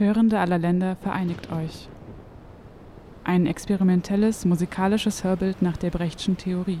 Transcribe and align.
Hörende 0.00 0.38
aller 0.38 0.56
Länder 0.56 0.96
vereinigt 0.96 1.52
euch. 1.52 1.86
Ein 3.22 3.44
experimentelles 3.44 4.46
musikalisches 4.46 5.24
Hörbild 5.24 5.60
nach 5.60 5.76
der 5.76 5.90
Brechtschen 5.90 6.38
Theorie. 6.38 6.78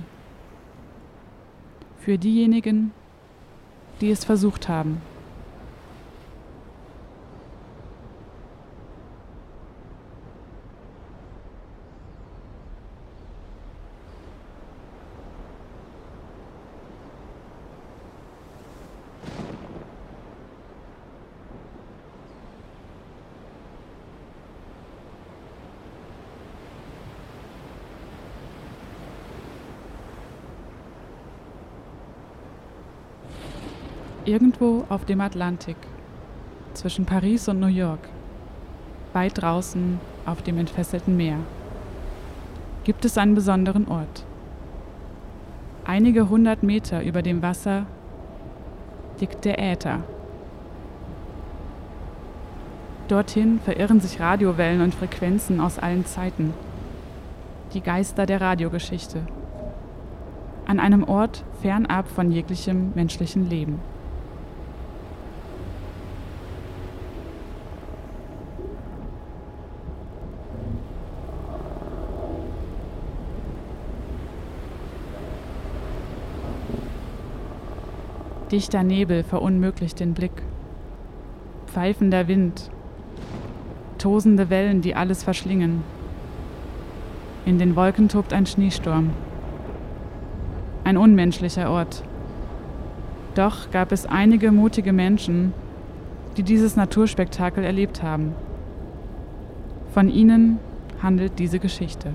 Für 1.98 2.16
diejenigen, 2.16 2.92
die 4.00 4.10
es 4.10 4.24
versucht 4.24 4.70
haben. 4.70 5.02
Irgendwo 34.60 34.84
auf 34.92 35.06
dem 35.06 35.22
Atlantik, 35.22 35.76
zwischen 36.74 37.06
Paris 37.06 37.48
und 37.48 37.60
New 37.60 37.66
York, 37.66 38.00
weit 39.14 39.40
draußen 39.40 39.98
auf 40.26 40.42
dem 40.42 40.58
entfesselten 40.58 41.16
Meer, 41.16 41.38
gibt 42.84 43.06
es 43.06 43.16
einen 43.16 43.34
besonderen 43.34 43.88
Ort. 43.88 44.26
Einige 45.84 46.28
hundert 46.28 46.62
Meter 46.62 47.02
über 47.02 47.22
dem 47.22 47.40
Wasser 47.40 47.86
liegt 49.18 49.46
der 49.46 49.58
Äther. 49.58 50.00
Dorthin 53.08 53.60
verirren 53.60 54.00
sich 54.00 54.20
Radiowellen 54.20 54.82
und 54.82 54.94
Frequenzen 54.94 55.58
aus 55.60 55.78
allen 55.78 56.04
Zeiten. 56.04 56.52
Die 57.72 57.80
Geister 57.80 58.26
der 58.26 58.42
Radiogeschichte. 58.42 59.22
An 60.66 60.78
einem 60.78 61.04
Ort 61.04 61.44
fernab 61.62 62.08
von 62.08 62.30
jeglichem 62.30 62.92
menschlichen 62.94 63.48
Leben. 63.48 63.80
Dichter 78.50 78.82
Nebel 78.82 79.22
verunmöglicht 79.22 80.00
den 80.00 80.12
Blick. 80.12 80.42
Pfeifender 81.66 82.26
Wind. 82.26 82.68
Tosende 83.96 84.50
Wellen, 84.50 84.80
die 84.80 84.96
alles 84.96 85.22
verschlingen. 85.22 85.84
In 87.46 87.58
den 87.58 87.76
Wolken 87.76 88.08
tobt 88.08 88.32
ein 88.32 88.46
Schneesturm. 88.46 89.10
Ein 90.82 90.96
unmenschlicher 90.96 91.70
Ort. 91.70 92.02
Doch 93.36 93.70
gab 93.70 93.92
es 93.92 94.04
einige 94.04 94.50
mutige 94.50 94.92
Menschen, 94.92 95.52
die 96.36 96.42
dieses 96.42 96.74
Naturspektakel 96.74 97.62
erlebt 97.62 98.02
haben. 98.02 98.34
Von 99.94 100.08
ihnen 100.08 100.58
handelt 101.00 101.38
diese 101.38 101.60
Geschichte. 101.60 102.14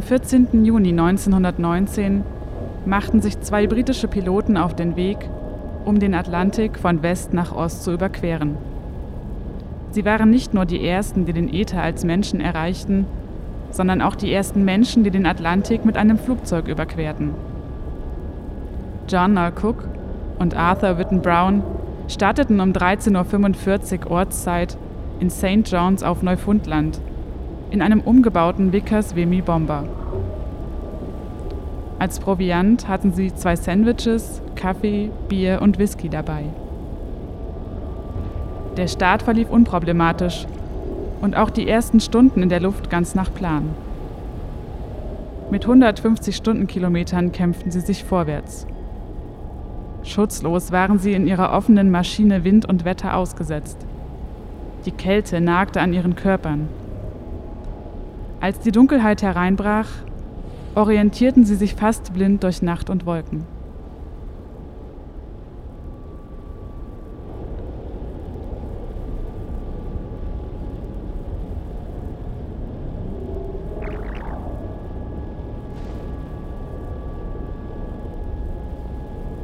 Am 0.00 0.06
14. 0.06 0.64
Juni 0.64 0.92
1919 0.92 2.24
machten 2.86 3.20
sich 3.20 3.38
zwei 3.42 3.66
britische 3.66 4.08
Piloten 4.08 4.56
auf 4.56 4.74
den 4.74 4.96
Weg, 4.96 5.28
um 5.84 6.00
den 6.00 6.14
Atlantik 6.14 6.78
von 6.78 7.02
West 7.02 7.34
nach 7.34 7.54
Ost 7.54 7.84
zu 7.84 7.92
überqueren. 7.92 8.56
Sie 9.90 10.06
waren 10.06 10.30
nicht 10.30 10.54
nur 10.54 10.64
die 10.64 10.82
ersten, 10.82 11.26
die 11.26 11.34
den 11.34 11.52
Äther 11.52 11.82
als 11.82 12.02
Menschen 12.02 12.40
erreichten, 12.40 13.04
sondern 13.72 14.00
auch 14.00 14.14
die 14.14 14.32
ersten 14.32 14.64
Menschen, 14.64 15.04
die 15.04 15.10
den 15.10 15.26
Atlantik 15.26 15.84
mit 15.84 15.98
einem 15.98 16.16
Flugzeug 16.16 16.66
überquerten. 16.66 17.34
John 19.06 19.36
L. 19.36 19.52
Cook 19.62 19.86
und 20.38 20.56
Arthur 20.56 20.96
Witten 20.96 21.20
Brown 21.20 21.62
starteten 22.08 22.58
um 22.60 22.72
13.45 22.72 24.06
Uhr 24.06 24.12
Ortszeit 24.12 24.78
in 25.18 25.28
St. 25.28 25.70
John's 25.70 26.02
auf 26.02 26.22
Neufundland 26.22 27.02
in 27.70 27.82
einem 27.82 28.00
umgebauten 28.00 28.72
Vickers 28.72 29.14
Vimy 29.14 29.42
Bomber. 29.42 29.84
Als 31.98 32.18
Proviant 32.18 32.88
hatten 32.88 33.12
sie 33.12 33.34
zwei 33.34 33.56
Sandwiches, 33.56 34.40
Kaffee, 34.56 35.10
Bier 35.28 35.60
und 35.62 35.78
Whisky 35.78 36.08
dabei. 36.08 36.44
Der 38.76 38.88
Start 38.88 39.22
verlief 39.22 39.50
unproblematisch 39.50 40.46
und 41.20 41.36
auch 41.36 41.50
die 41.50 41.68
ersten 41.68 42.00
Stunden 42.00 42.42
in 42.42 42.48
der 42.48 42.60
Luft 42.60 42.88
ganz 42.88 43.14
nach 43.14 43.32
Plan. 43.32 43.70
Mit 45.50 45.64
150 45.64 46.34
Stundenkilometern 46.34 47.32
kämpften 47.32 47.70
sie 47.70 47.80
sich 47.80 48.04
vorwärts. 48.04 48.66
Schutzlos 50.02 50.72
waren 50.72 50.98
sie 50.98 51.12
in 51.12 51.26
ihrer 51.26 51.52
offenen 51.52 51.90
Maschine 51.90 52.44
Wind 52.44 52.66
und 52.66 52.84
Wetter 52.84 53.16
ausgesetzt. 53.16 53.78
Die 54.86 54.92
Kälte 54.92 55.40
nagte 55.40 55.80
an 55.80 55.92
ihren 55.92 56.16
Körpern. 56.16 56.68
Als 58.40 58.58
die 58.60 58.72
Dunkelheit 58.72 59.20
hereinbrach, 59.20 59.88
orientierten 60.74 61.44
sie 61.44 61.56
sich 61.56 61.74
fast 61.74 62.14
blind 62.14 62.42
durch 62.42 62.62
Nacht 62.62 62.88
und 62.88 63.04
Wolken. 63.04 63.44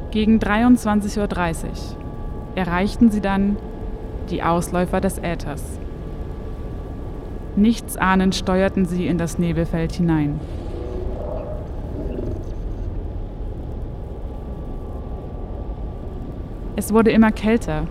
Gegen 0.09 0.39
23.30 0.39 1.19
Uhr 1.19 1.67
erreichten 2.55 3.11
sie 3.11 3.21
dann 3.21 3.57
die 4.31 4.41
Ausläufer 4.41 4.99
des 4.99 5.19
Äthers. 5.19 5.61
Nichtsahnend 7.57 8.35
steuerten 8.35 8.85
sie 8.85 9.07
in 9.07 9.17
das 9.17 9.39
Nebelfeld 9.39 9.91
hinein. 9.91 10.39
Es 16.75 16.93
wurde 16.93 17.09
immer 17.09 17.31
kälter. 17.31 17.87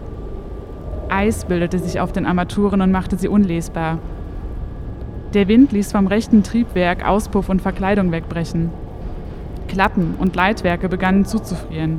Eis 1.09 1.44
bildete 1.47 1.81
sich 1.81 1.99
auf 1.99 2.12
den 2.12 2.26
Armaturen 2.26 2.81
und 2.81 2.93
machte 2.93 3.17
sie 3.17 3.26
unlesbar. 3.26 3.99
Der 5.35 5.49
Wind 5.49 5.73
ließ 5.73 5.90
vom 5.90 6.06
rechten 6.06 6.44
Triebwerk 6.44 7.05
Auspuff 7.05 7.49
und 7.49 7.61
Verkleidung 7.61 8.12
wegbrechen. 8.12 8.70
Klappen 9.67 10.14
und 10.20 10.37
Leitwerke 10.37 10.88
begannen 10.88 11.25
zuzufrieren. 11.25 11.99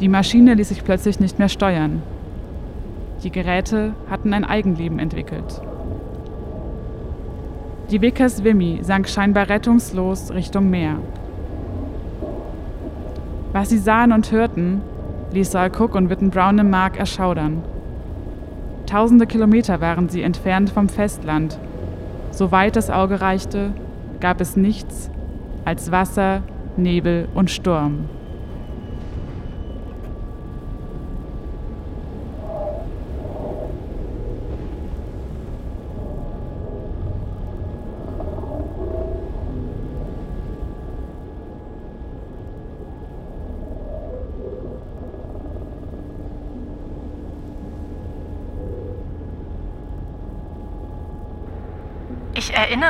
Die 0.00 0.08
Maschine 0.08 0.52
ließ 0.52 0.68
sich 0.68 0.84
plötzlich 0.84 1.20
nicht 1.20 1.38
mehr 1.38 1.48
steuern. 1.48 2.02
Die 3.22 3.32
Geräte 3.32 3.94
hatten 4.10 4.34
ein 4.34 4.44
Eigenleben 4.44 4.98
entwickelt. 4.98 5.62
Die 7.90 8.02
Vickers 8.02 8.44
Wimmy 8.44 8.80
sank 8.82 9.08
scheinbar 9.08 9.48
rettungslos 9.48 10.30
Richtung 10.30 10.68
Meer. 10.68 10.96
Was 13.52 13.70
sie 13.70 13.78
sahen 13.78 14.12
und 14.12 14.30
hörten, 14.30 14.82
ließ 15.32 15.52
Saul 15.52 15.70
Cook 15.74 15.94
und 15.94 16.10
Witten 16.10 16.28
Brown 16.28 16.58
im 16.58 16.68
Mark 16.68 16.98
erschaudern. 16.98 17.62
Tausende 18.84 19.26
Kilometer 19.26 19.80
waren 19.80 20.10
sie 20.10 20.20
entfernt 20.20 20.68
vom 20.68 20.90
Festland. 20.90 21.58
Soweit 22.30 22.76
das 22.76 22.90
Auge 22.90 23.22
reichte, 23.22 23.72
gab 24.20 24.42
es 24.42 24.54
nichts 24.54 25.10
als 25.64 25.90
Wasser, 25.90 26.42
Nebel 26.76 27.26
und 27.34 27.50
Sturm. 27.50 28.04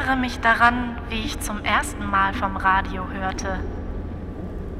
Erinnere 0.08 0.26
mich 0.26 0.40
daran, 0.40 0.96
wie 1.10 1.20
ich 1.20 1.38
zum 1.40 1.62
ersten 1.62 2.06
Mal 2.06 2.32
vom 2.32 2.56
Radio 2.56 3.06
hörte. 3.10 3.58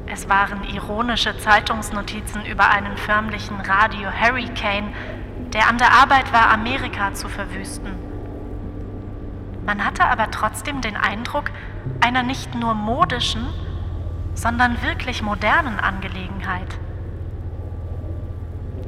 Es 0.07 0.27
waren 0.27 0.63
ironische 0.63 1.37
Zeitungsnotizen 1.37 2.45
über 2.45 2.67
einen 2.69 2.97
förmlichen 2.97 3.61
Radio-Hurricane, 3.61 4.91
der 5.53 5.67
an 5.67 5.77
der 5.77 5.91
Arbeit 5.91 6.33
war, 6.33 6.49
Amerika 6.49 7.13
zu 7.13 7.29
verwüsten. 7.29 7.91
Man 9.67 9.85
hatte 9.85 10.03
aber 10.05 10.31
trotzdem 10.31 10.81
den 10.81 10.97
Eindruck 10.97 11.51
einer 12.01 12.23
nicht 12.23 12.55
nur 12.55 12.73
modischen, 12.73 13.45
sondern 14.33 14.81
wirklich 14.81 15.21
modernen 15.21 15.79
Angelegenheit. 15.79 16.79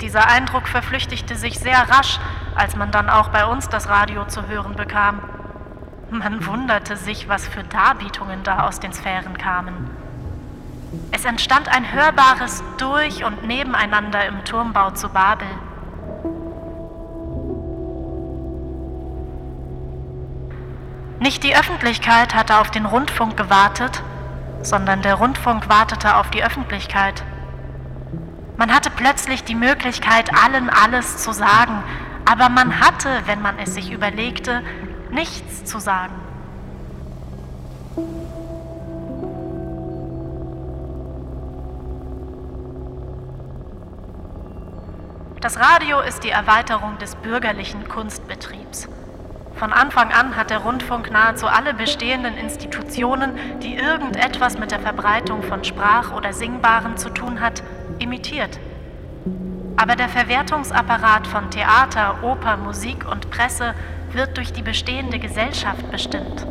Dieser 0.01 0.27
Eindruck 0.27 0.67
verflüchtigte 0.67 1.35
sich 1.35 1.59
sehr 1.59 1.87
rasch, 1.87 2.19
als 2.55 2.75
man 2.75 2.89
dann 2.89 3.11
auch 3.11 3.29
bei 3.29 3.45
uns 3.45 3.69
das 3.69 3.89
Radio 3.89 4.25
zu 4.25 4.47
hören 4.47 4.75
bekam. 4.75 5.19
Man 6.11 6.45
wunderte 6.45 6.97
sich, 6.97 7.29
was 7.29 7.47
für 7.47 7.63
Darbietungen 7.63 8.43
da 8.43 8.67
aus 8.67 8.81
den 8.81 8.91
Sphären 8.91 9.37
kamen. 9.37 9.89
Es 11.13 11.23
entstand 11.23 11.69
ein 11.69 11.93
hörbares 11.93 12.61
Durch- 12.77 13.23
und 13.23 13.47
Nebeneinander 13.47 14.25
im 14.25 14.43
Turmbau 14.43 14.91
zu 14.91 15.07
Babel. 15.07 15.47
Nicht 21.21 21.45
die 21.45 21.55
Öffentlichkeit 21.55 22.35
hatte 22.35 22.57
auf 22.57 22.71
den 22.71 22.85
Rundfunk 22.85 23.37
gewartet, 23.37 24.03
sondern 24.63 25.01
der 25.01 25.15
Rundfunk 25.15 25.69
wartete 25.69 26.17
auf 26.17 26.29
die 26.29 26.43
Öffentlichkeit. 26.43 27.23
Man 28.57 28.73
hatte 28.75 28.89
plötzlich 28.89 29.45
die 29.45 29.55
Möglichkeit, 29.55 30.29
allen 30.33 30.69
alles 30.69 31.19
zu 31.19 31.31
sagen, 31.31 31.81
aber 32.25 32.49
man 32.49 32.81
hatte, 32.81 33.09
wenn 33.27 33.41
man 33.41 33.57
es 33.59 33.75
sich 33.75 33.91
überlegte, 33.91 34.61
nichts 35.11 35.65
zu 35.65 35.79
sagen. 35.79 36.15
Das 45.41 45.57
Radio 45.59 45.99
ist 46.01 46.23
die 46.23 46.29
Erweiterung 46.29 46.99
des 46.99 47.15
bürgerlichen 47.15 47.87
Kunstbetriebs. 47.87 48.87
Von 49.55 49.73
Anfang 49.73 50.11
an 50.11 50.35
hat 50.35 50.49
der 50.49 50.59
Rundfunk 50.59 51.11
nahezu 51.11 51.47
alle 51.47 51.73
bestehenden 51.73 52.37
Institutionen, 52.37 53.31
die 53.61 53.75
irgendetwas 53.75 54.57
mit 54.57 54.71
der 54.71 54.79
Verbreitung 54.79 55.43
von 55.43 55.63
Sprach- 55.63 56.13
oder 56.13 56.33
Singbaren 56.33 56.97
zu 56.97 57.09
tun 57.09 57.41
hat, 57.41 57.63
imitiert. 57.99 58.59
Aber 59.77 59.95
der 59.95 60.09
Verwertungsapparat 60.09 61.25
von 61.25 61.49
Theater, 61.49 62.23
Oper, 62.23 62.57
Musik 62.57 63.07
und 63.09 63.31
Presse 63.31 63.73
wird 64.13 64.37
durch 64.37 64.51
die 64.53 64.61
bestehende 64.61 65.19
Gesellschaft 65.19 65.89
bestimmt. 65.91 66.45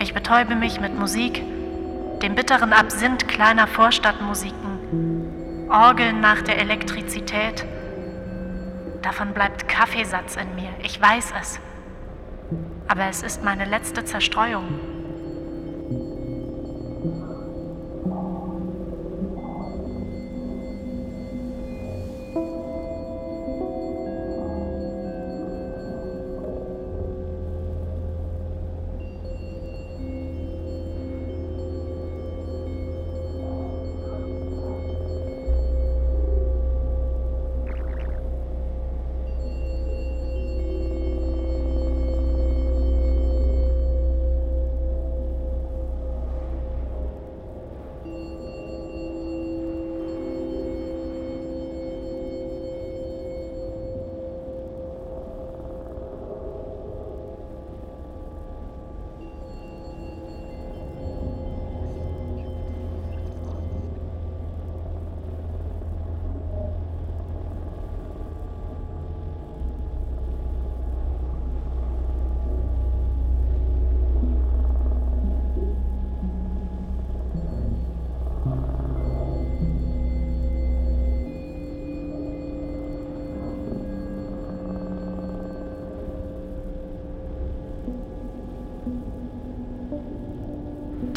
Ich 0.00 0.14
betäube 0.14 0.54
mich 0.54 0.80
mit 0.80 0.98
Musik, 0.98 1.42
dem 2.22 2.34
bitteren 2.34 2.72
Absinth 2.72 3.28
kleiner 3.28 3.66
Vorstadtmusiken, 3.66 5.68
Orgeln 5.70 6.20
nach 6.20 6.42
der 6.42 6.58
Elektrizität. 6.58 7.64
Davon 9.02 9.32
bleibt 9.32 9.68
Kaffeesatz 9.68 10.36
in 10.36 10.54
mir, 10.56 10.70
ich 10.82 11.00
weiß 11.00 11.32
es. 11.40 11.60
Aber 12.88 13.04
es 13.04 13.22
ist 13.22 13.44
meine 13.44 13.64
letzte 13.64 14.04
Zerstreuung. 14.04 14.97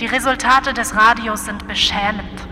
Die 0.02 0.08
Resultate 0.08 0.74
des 0.74 0.96
Radios 0.96 1.46
sind 1.46 1.68
beschämend, 1.68 2.48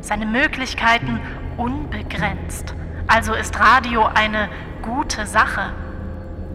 seine 0.00 0.24
Möglichkeiten 0.24 1.20
unbegrenzt. 1.58 2.74
Also 3.06 3.34
ist 3.34 3.60
Radio 3.60 4.06
eine 4.06 4.48
gute 4.80 5.26
Sache. 5.26 5.74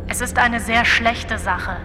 Es 0.07 0.21
ist 0.21 0.39
eine 0.39 0.59
sehr 0.59 0.85
schlechte 0.85 1.37
Sache. 1.37 1.77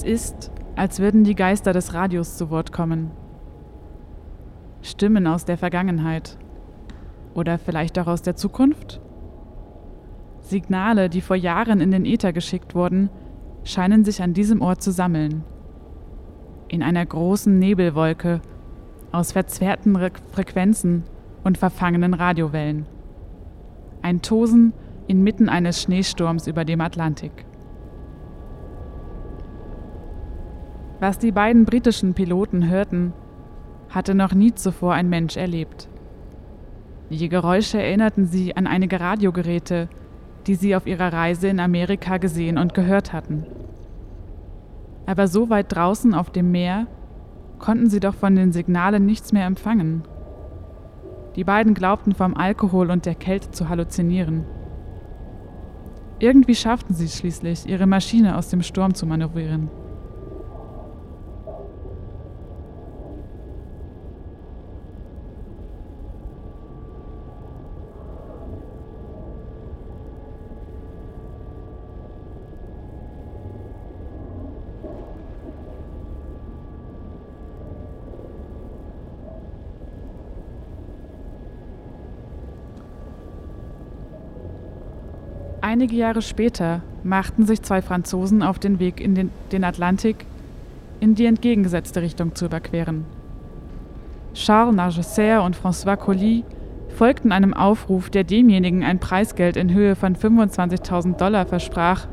Es 0.00 0.06
ist, 0.06 0.50
als 0.76 0.98
würden 0.98 1.24
die 1.24 1.34
Geister 1.34 1.74
des 1.74 1.92
Radios 1.92 2.38
zu 2.38 2.48
Wort 2.48 2.72
kommen. 2.72 3.10
Stimmen 4.80 5.26
aus 5.26 5.44
der 5.44 5.58
Vergangenheit. 5.58 6.38
Oder 7.34 7.58
vielleicht 7.58 7.98
auch 7.98 8.06
aus 8.06 8.22
der 8.22 8.34
Zukunft? 8.34 8.98
Signale, 10.40 11.10
die 11.10 11.20
vor 11.20 11.36
Jahren 11.36 11.82
in 11.82 11.90
den 11.90 12.06
Äther 12.06 12.32
geschickt 12.32 12.74
wurden, 12.74 13.10
scheinen 13.62 14.02
sich 14.02 14.22
an 14.22 14.32
diesem 14.32 14.62
Ort 14.62 14.82
zu 14.82 14.90
sammeln. 14.90 15.44
In 16.68 16.82
einer 16.82 17.04
großen 17.04 17.58
Nebelwolke 17.58 18.40
aus 19.12 19.32
verzerrten 19.32 19.96
Re 19.96 20.12
Frequenzen 20.32 21.02
und 21.44 21.58
verfangenen 21.58 22.14
Radiowellen. 22.14 22.86
Ein 24.00 24.22
Tosen 24.22 24.72
inmitten 25.08 25.50
eines 25.50 25.82
Schneesturms 25.82 26.46
über 26.46 26.64
dem 26.64 26.80
Atlantik. 26.80 27.44
Was 31.00 31.18
die 31.18 31.32
beiden 31.32 31.64
britischen 31.64 32.12
Piloten 32.12 32.68
hörten, 32.68 33.14
hatte 33.88 34.14
noch 34.14 34.34
nie 34.34 34.54
zuvor 34.54 34.92
ein 34.92 35.08
Mensch 35.08 35.38
erlebt. 35.38 35.88
Die 37.08 37.30
Geräusche 37.30 37.82
erinnerten 37.82 38.26
sie 38.26 38.54
an 38.54 38.66
einige 38.66 39.00
Radiogeräte, 39.00 39.88
die 40.46 40.54
sie 40.54 40.76
auf 40.76 40.86
ihrer 40.86 41.10
Reise 41.10 41.48
in 41.48 41.58
Amerika 41.58 42.18
gesehen 42.18 42.58
und 42.58 42.74
gehört 42.74 43.14
hatten. 43.14 43.46
Aber 45.06 45.26
so 45.26 45.48
weit 45.48 45.74
draußen 45.74 46.12
auf 46.12 46.28
dem 46.28 46.50
Meer 46.50 46.86
konnten 47.58 47.88
sie 47.88 48.00
doch 48.00 48.14
von 48.14 48.36
den 48.36 48.52
Signalen 48.52 49.06
nichts 49.06 49.32
mehr 49.32 49.46
empfangen. 49.46 50.02
Die 51.34 51.44
beiden 51.44 51.72
glaubten 51.72 52.12
vom 52.12 52.36
Alkohol 52.36 52.90
und 52.90 53.06
der 53.06 53.14
Kälte 53.14 53.50
zu 53.50 53.70
halluzinieren. 53.70 54.44
Irgendwie 56.18 56.54
schafften 56.54 56.94
sie 56.94 57.06
es 57.06 57.16
schließlich, 57.16 57.66
ihre 57.66 57.86
Maschine 57.86 58.36
aus 58.36 58.50
dem 58.50 58.62
Sturm 58.62 58.92
zu 58.92 59.06
manövrieren. 59.06 59.70
Einige 85.70 85.94
Jahre 85.94 86.20
später 86.20 86.82
machten 87.04 87.46
sich 87.46 87.62
zwei 87.62 87.80
Franzosen 87.80 88.42
auf 88.42 88.58
den 88.58 88.80
Weg 88.80 89.00
in 89.00 89.14
den, 89.14 89.30
den 89.52 89.62
Atlantik 89.62 90.26
in 90.98 91.14
die 91.14 91.26
entgegengesetzte 91.26 92.02
Richtung 92.02 92.34
zu 92.34 92.46
überqueren. 92.46 93.04
Charles 94.34 94.74
Nargesser 94.74 95.44
und 95.44 95.56
François 95.56 95.96
Colly 95.96 96.42
folgten 96.96 97.30
einem 97.30 97.54
Aufruf, 97.54 98.10
der 98.10 98.24
demjenigen 98.24 98.82
ein 98.82 98.98
Preisgeld 98.98 99.56
in 99.56 99.72
Höhe 99.72 99.94
von 99.94 100.16
25.000 100.16 101.16
Dollar 101.16 101.46
versprach, 101.46 102.08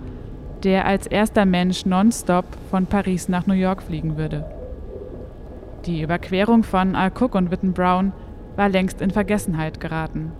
der 0.61 0.85
als 0.85 1.07
erster 1.07 1.47
Mensch 1.47 1.83
nonstop 1.87 2.45
von 2.69 2.85
Paris 2.85 3.27
nach 3.27 3.47
New 3.47 3.55
York 3.55 3.81
fliegen 3.81 4.17
würde. 4.17 4.45
Die 5.87 6.03
Überquerung 6.03 6.61
von 6.61 6.95
Al 6.95 7.09
Cook 7.09 7.33
und 7.33 7.49
Witten 7.49 7.73
Brown 7.73 8.11
war 8.55 8.69
längst 8.69 9.01
in 9.01 9.09
Vergessenheit 9.09 9.79
geraten. 9.79 10.31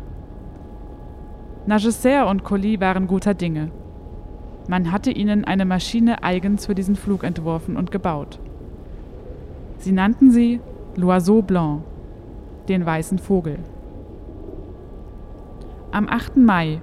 Nagesser 1.67 2.29
und 2.29 2.45
Colli 2.45 2.79
waren 2.79 3.07
guter 3.07 3.33
Dinge. 3.33 3.71
Man 4.69 4.89
hatte 4.89 5.12
ihnen 5.12 5.43
eine 5.43 5.65
Maschine 5.65 6.24
eigens 6.24 6.65
für 6.65 6.75
diesen 6.75 6.95
Flug 6.95 7.25
entworfen 7.25 7.75
und 7.75 7.91
gebaut. 7.91 8.39
Sie 9.79 9.91
nannten 9.91 10.31
sie 10.31 10.62
L'Oiseau 10.95 11.41
Blanc, 11.41 11.81
den 12.69 12.86
weißen 12.86 13.19
Vogel. 13.19 13.59
Am 15.91 16.07
8. 16.07 16.38
Mai 16.38 16.81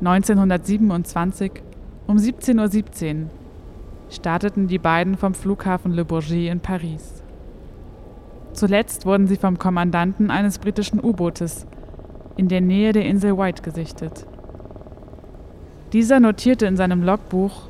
1927 0.00 1.52
um 2.06 2.16
17.17 2.16 3.24
Uhr 3.24 3.30
starteten 4.08 4.66
die 4.66 4.78
beiden 4.78 5.18
vom 5.18 5.34
Flughafen 5.34 5.92
Le 5.92 6.06
Bourget 6.06 6.50
in 6.50 6.60
Paris. 6.60 7.22
Zuletzt 8.54 9.04
wurden 9.04 9.26
sie 9.26 9.36
vom 9.36 9.58
Kommandanten 9.58 10.30
eines 10.30 10.58
britischen 10.58 11.04
U-Bootes 11.04 11.66
in 12.36 12.48
der 12.48 12.60
Nähe 12.60 12.92
der 12.92 13.04
Insel 13.04 13.36
White 13.36 13.62
gesichtet. 13.62 14.26
Dieser 15.92 16.20
notierte 16.20 16.66
in 16.66 16.76
seinem 16.76 17.02
Logbuch, 17.02 17.68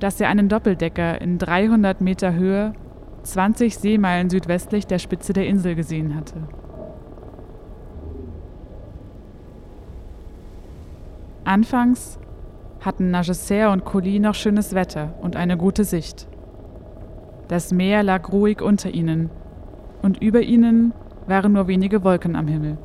dass 0.00 0.20
er 0.20 0.28
einen 0.28 0.48
Doppeldecker 0.48 1.20
in 1.20 1.38
300 1.38 2.00
Meter 2.00 2.34
Höhe, 2.34 2.72
20 3.22 3.76
Seemeilen 3.78 4.30
südwestlich 4.30 4.86
der 4.86 4.98
Spitze 4.98 5.32
der 5.32 5.46
Insel 5.46 5.74
gesehen 5.74 6.14
hatte. 6.14 6.48
Anfangs 11.44 12.18
hatten 12.80 13.10
Nagesser 13.10 13.70
und 13.72 13.84
Colli 13.84 14.18
noch 14.18 14.34
schönes 14.34 14.74
Wetter 14.74 15.14
und 15.20 15.36
eine 15.36 15.56
gute 15.56 15.84
Sicht. 15.84 16.28
Das 17.48 17.72
Meer 17.72 18.02
lag 18.02 18.32
ruhig 18.32 18.60
unter 18.60 18.90
ihnen, 18.90 19.30
und 20.02 20.20
über 20.20 20.40
ihnen 20.40 20.92
waren 21.26 21.52
nur 21.52 21.68
wenige 21.68 22.02
Wolken 22.02 22.34
am 22.34 22.48
Himmel. 22.48 22.78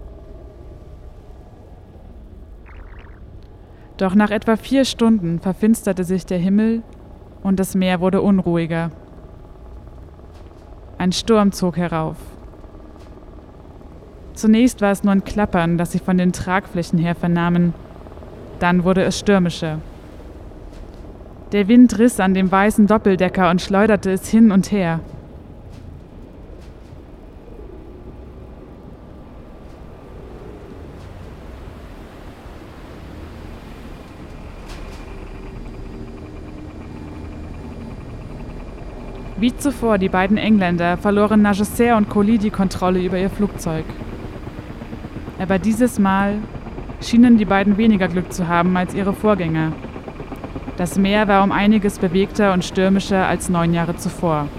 Doch 3.98 4.13
nach 4.13 4.30
etwa 4.30 4.56
vier 4.56 4.86
Stunden 4.86 5.39
verfinsterte 5.39 6.04
sich 6.04 6.25
der 6.25 6.38
Himmel 6.38 6.84
und 7.44 7.60
das 7.60 7.75
Meer 7.75 8.00
wurde 8.00 8.22
unruhiger. 8.22 8.92
Ein 11.00 11.12
Sturm 11.12 11.51
zog 11.51 11.77
herauf. 11.77 12.18
Zunächst 14.34 14.82
war 14.82 14.92
es 14.92 15.04
nur 15.04 15.13
ein 15.13 15.24
Klappern, 15.24 15.80
das 15.80 15.92
sie 15.92 16.00
von 16.00 16.18
den 16.18 16.32
Tragflächen 16.32 17.00
her 17.00 17.16
vernahmen. 17.16 17.74
Dann 18.60 18.84
wurde 18.84 19.04
es 19.04 19.18
stürmischer. 19.18 19.80
Der 21.51 21.68
Wind 21.68 21.98
riss 21.98 22.20
an 22.20 22.34
dem 22.34 22.51
weißen 22.51 22.86
Doppeldecker 22.86 23.50
und 23.50 23.62
schleuderte 23.62 24.12
es 24.12 24.27
hin 24.27 24.51
und 24.51 24.72
her. 24.72 25.00
Wie 39.48 39.56
zuvor 39.56 39.98
die 39.98 40.10
beiden 40.10 40.36
Engländer 40.36 40.98
verloren 40.98 41.42
Nagesser 41.42 41.96
und 41.96 42.10
Colli 42.10 42.38
die 42.38 42.50
Kontrolle 42.50 43.00
über 43.01 43.18
ihr 43.18 43.30
Flugzeug. 43.30 43.86
Aber 45.39 45.58
dieses 45.58 46.00
Mal 46.00 46.39
schienen 47.00 47.38
die 47.38 47.46
beiden 47.46 47.77
weniger 47.77 48.10
Glück 48.10 48.34
zu 48.34 48.50
haben 48.50 48.75
als 48.75 48.94
ihre 48.94 49.13
Vorgänger. 49.13 49.72
Das 50.75 50.98
Meer 50.98 51.30
war 51.30 51.46
um 51.46 51.54
einiges 51.54 51.98
bewegter 51.98 52.51
und 52.51 52.66
stürmischer 52.66 53.25
als 53.25 53.48
neun 53.48 53.74
Jahre 53.74 53.96
zuvor. 53.96 54.50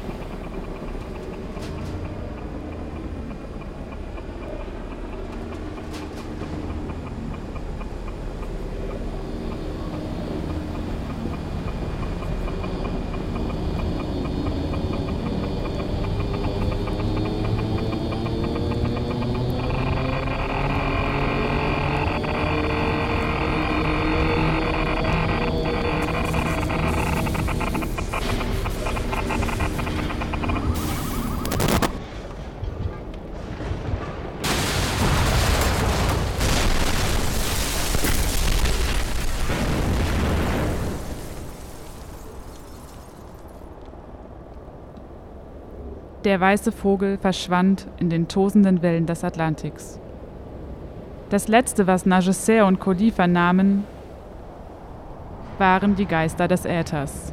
Der 46.28 46.40
weiße 46.40 46.72
Vogel 46.72 47.16
verschwand 47.16 47.86
in 47.98 48.10
den 48.10 48.28
tosenden 48.28 48.82
Wellen 48.82 49.06
des 49.06 49.24
Atlantiks. 49.24 49.98
Das 51.30 51.48
letzte, 51.48 51.86
was 51.86 52.04
Nagesser 52.04 52.66
und 52.66 52.80
Colli 52.80 53.10
vernahmen, 53.10 53.84
waren 55.56 55.96
die 55.96 56.04
Geister 56.04 56.46
des 56.46 56.66
Äthers. 56.66 57.32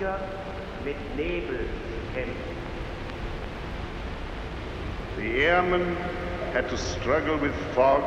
Der 0.00 0.18
Flieger 0.18 0.18
mit 0.84 0.96
Nebel. 1.16 1.68
The 5.16 5.44
airman 5.44 5.96
had 6.52 6.68
to 6.70 6.76
struggle 6.76 7.36
with 7.38 7.54
fog 7.74 8.02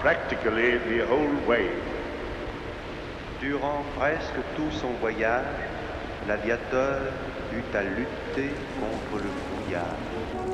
practically 0.00 0.78
the 0.78 1.06
whole 1.06 1.34
way. 1.46 1.70
Durant 3.40 3.84
presque 3.96 4.40
tout 4.56 4.70
son 4.72 4.92
voyage, 5.00 5.44
l'aviateur 6.28 7.00
eut 7.52 7.76
à 7.76 7.82
lutter 7.82 8.50
contre 8.80 9.22
le 9.22 9.30
brouillard. 9.30 10.53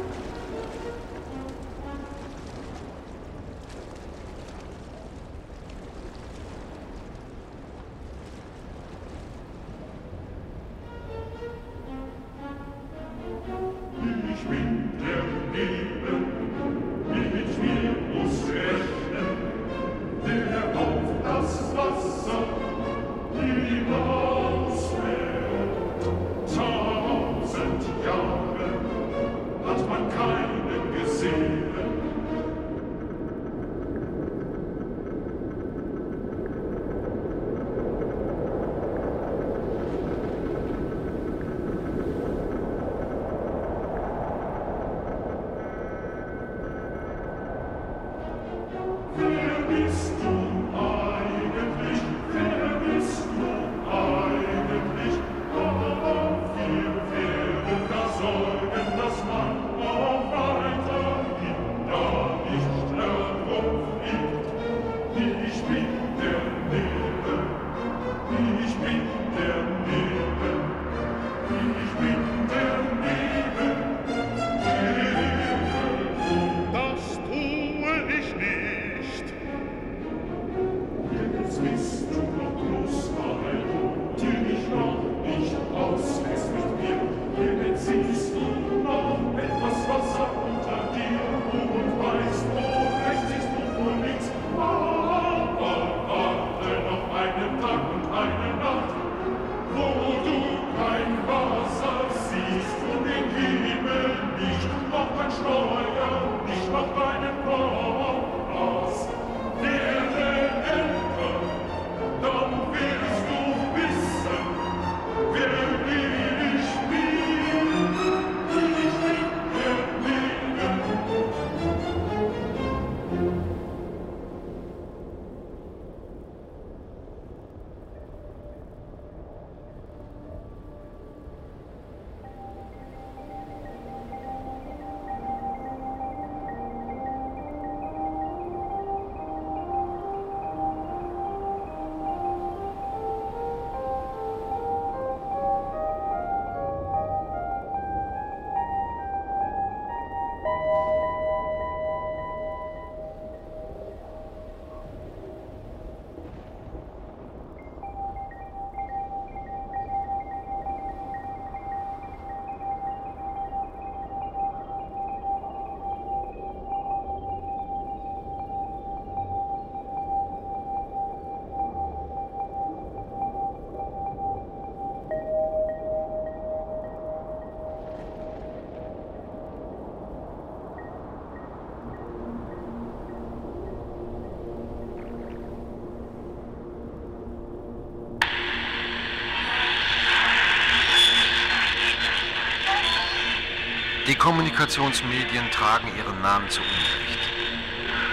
Kommunikationsmedien 194.20 195.50
tragen 195.50 195.88
ihren 195.96 196.20
Namen 196.20 196.46
zu 196.50 196.61
Unrecht. 196.61 197.18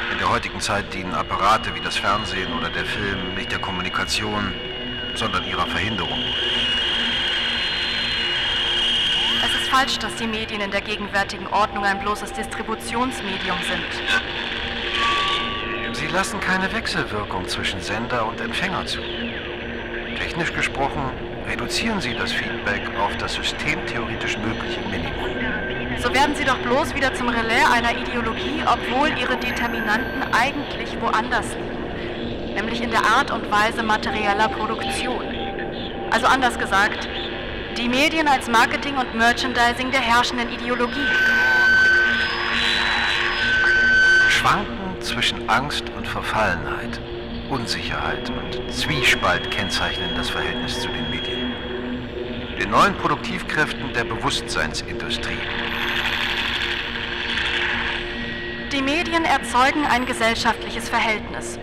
In 0.09 0.17
der 0.17 0.29
heutigen 0.29 0.61
Zeit 0.61 0.93
dienen 0.93 1.13
Apparate 1.13 1.75
wie 1.75 1.81
das 1.81 1.97
Fernsehen 1.97 2.53
oder 2.53 2.69
der 2.69 2.85
Film 2.85 3.35
nicht 3.35 3.51
der 3.51 3.59
Kommunikation, 3.59 4.53
sondern 5.15 5.43
ihrer 5.43 5.67
Verhinderung. 5.67 6.23
Es 9.45 9.53
ist 9.61 9.69
falsch, 9.69 9.99
dass 9.99 10.15
die 10.15 10.27
Medien 10.27 10.61
in 10.61 10.71
der 10.71 10.79
gegenwärtigen 10.79 11.47
Ordnung 11.47 11.83
ein 11.83 11.99
bloßes 11.99 12.31
Distributionsmedium 12.31 13.57
sind. 13.67 13.83
Sie 15.93 16.07
lassen 16.07 16.39
keine 16.39 16.71
Wechselwirkung 16.71 17.49
zwischen 17.49 17.81
Sender 17.81 18.25
und 18.25 18.39
Empfänger 18.39 18.85
zu. 18.85 19.01
Technisch 20.17 20.53
gesprochen 20.53 21.11
reduzieren 21.49 21.99
sie 21.99 22.15
das 22.15 22.31
Feedback 22.31 22.89
auf 22.97 23.17
das 23.17 23.33
systemtheoretisch 23.33 24.37
mögliche 24.37 24.79
Minimum 24.89 25.46
so 26.01 26.13
werden 26.13 26.35
sie 26.35 26.43
doch 26.43 26.57
bloß 26.59 26.95
wieder 26.95 27.13
zum 27.13 27.29
Relais 27.29 27.65
einer 27.71 27.97
Ideologie, 27.97 28.63
obwohl 28.65 29.09
ihre 29.17 29.37
Determinanten 29.37 30.23
eigentlich 30.31 30.99
woanders 31.01 31.47
liegen, 31.55 32.53
nämlich 32.55 32.81
in 32.81 32.91
der 32.91 33.03
Art 33.03 33.31
und 33.31 33.49
Weise 33.51 33.83
materieller 33.83 34.49
Produktion. 34.49 35.23
Also 36.11 36.27
anders 36.27 36.57
gesagt, 36.57 37.07
die 37.77 37.89
Medien 37.89 38.27
als 38.27 38.47
Marketing 38.47 38.97
und 38.97 39.13
Merchandising 39.15 39.91
der 39.91 40.01
herrschenden 40.01 40.49
Ideologie. 40.49 41.07
Schwanken 44.29 45.01
zwischen 45.01 45.49
Angst 45.49 45.83
und 45.95 46.07
Verfallenheit, 46.07 46.99
Unsicherheit 47.49 48.29
und 48.29 48.73
Zwiespalt 48.73 49.49
kennzeichnen 49.51 50.09
das 50.15 50.29
Verhältnis 50.29 50.81
zu 50.81 50.87
den 50.87 51.09
Medien. 51.09 51.53
Den 52.59 52.71
neuen 52.71 52.95
Produktivkräften 52.95 53.93
der 53.93 54.03
Bewusstseinsindustrie. 54.03 55.37
Die 58.73 58.81
Medien 58.81 59.23
erzeugen 59.23 59.85
ein 59.85 60.05
gesellschaftliches 60.05 60.89
Verhältnis. 60.89 61.57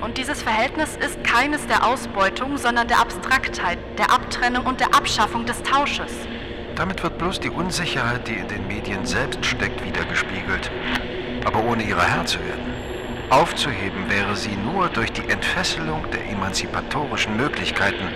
Und 0.00 0.18
dieses 0.18 0.40
Verhältnis 0.40 0.96
ist 0.96 1.24
keines 1.24 1.66
der 1.66 1.84
Ausbeutung, 1.84 2.58
sondern 2.58 2.86
der 2.86 3.00
Abstraktheit, 3.00 3.78
der 3.98 4.12
Abtrennung 4.12 4.64
und 4.64 4.78
der 4.78 4.94
Abschaffung 4.94 5.46
des 5.46 5.60
Tausches. 5.64 6.12
Damit 6.76 7.02
wird 7.02 7.18
bloß 7.18 7.40
die 7.40 7.50
Unsicherheit, 7.50 8.28
die 8.28 8.34
in 8.34 8.46
den 8.46 8.68
Medien 8.68 9.04
selbst 9.04 9.44
steckt, 9.44 9.84
wiedergespiegelt, 9.84 10.70
aber 11.44 11.64
ohne 11.64 11.82
ihrer 11.82 12.04
Herr 12.04 12.24
zu 12.24 12.38
werden. 12.38 12.72
Aufzuheben 13.30 14.08
wäre 14.08 14.36
sie 14.36 14.54
nur 14.54 14.88
durch 14.90 15.10
die 15.10 15.28
Entfesselung 15.28 16.08
der 16.12 16.24
emanzipatorischen 16.30 17.36
Möglichkeiten, 17.36 18.06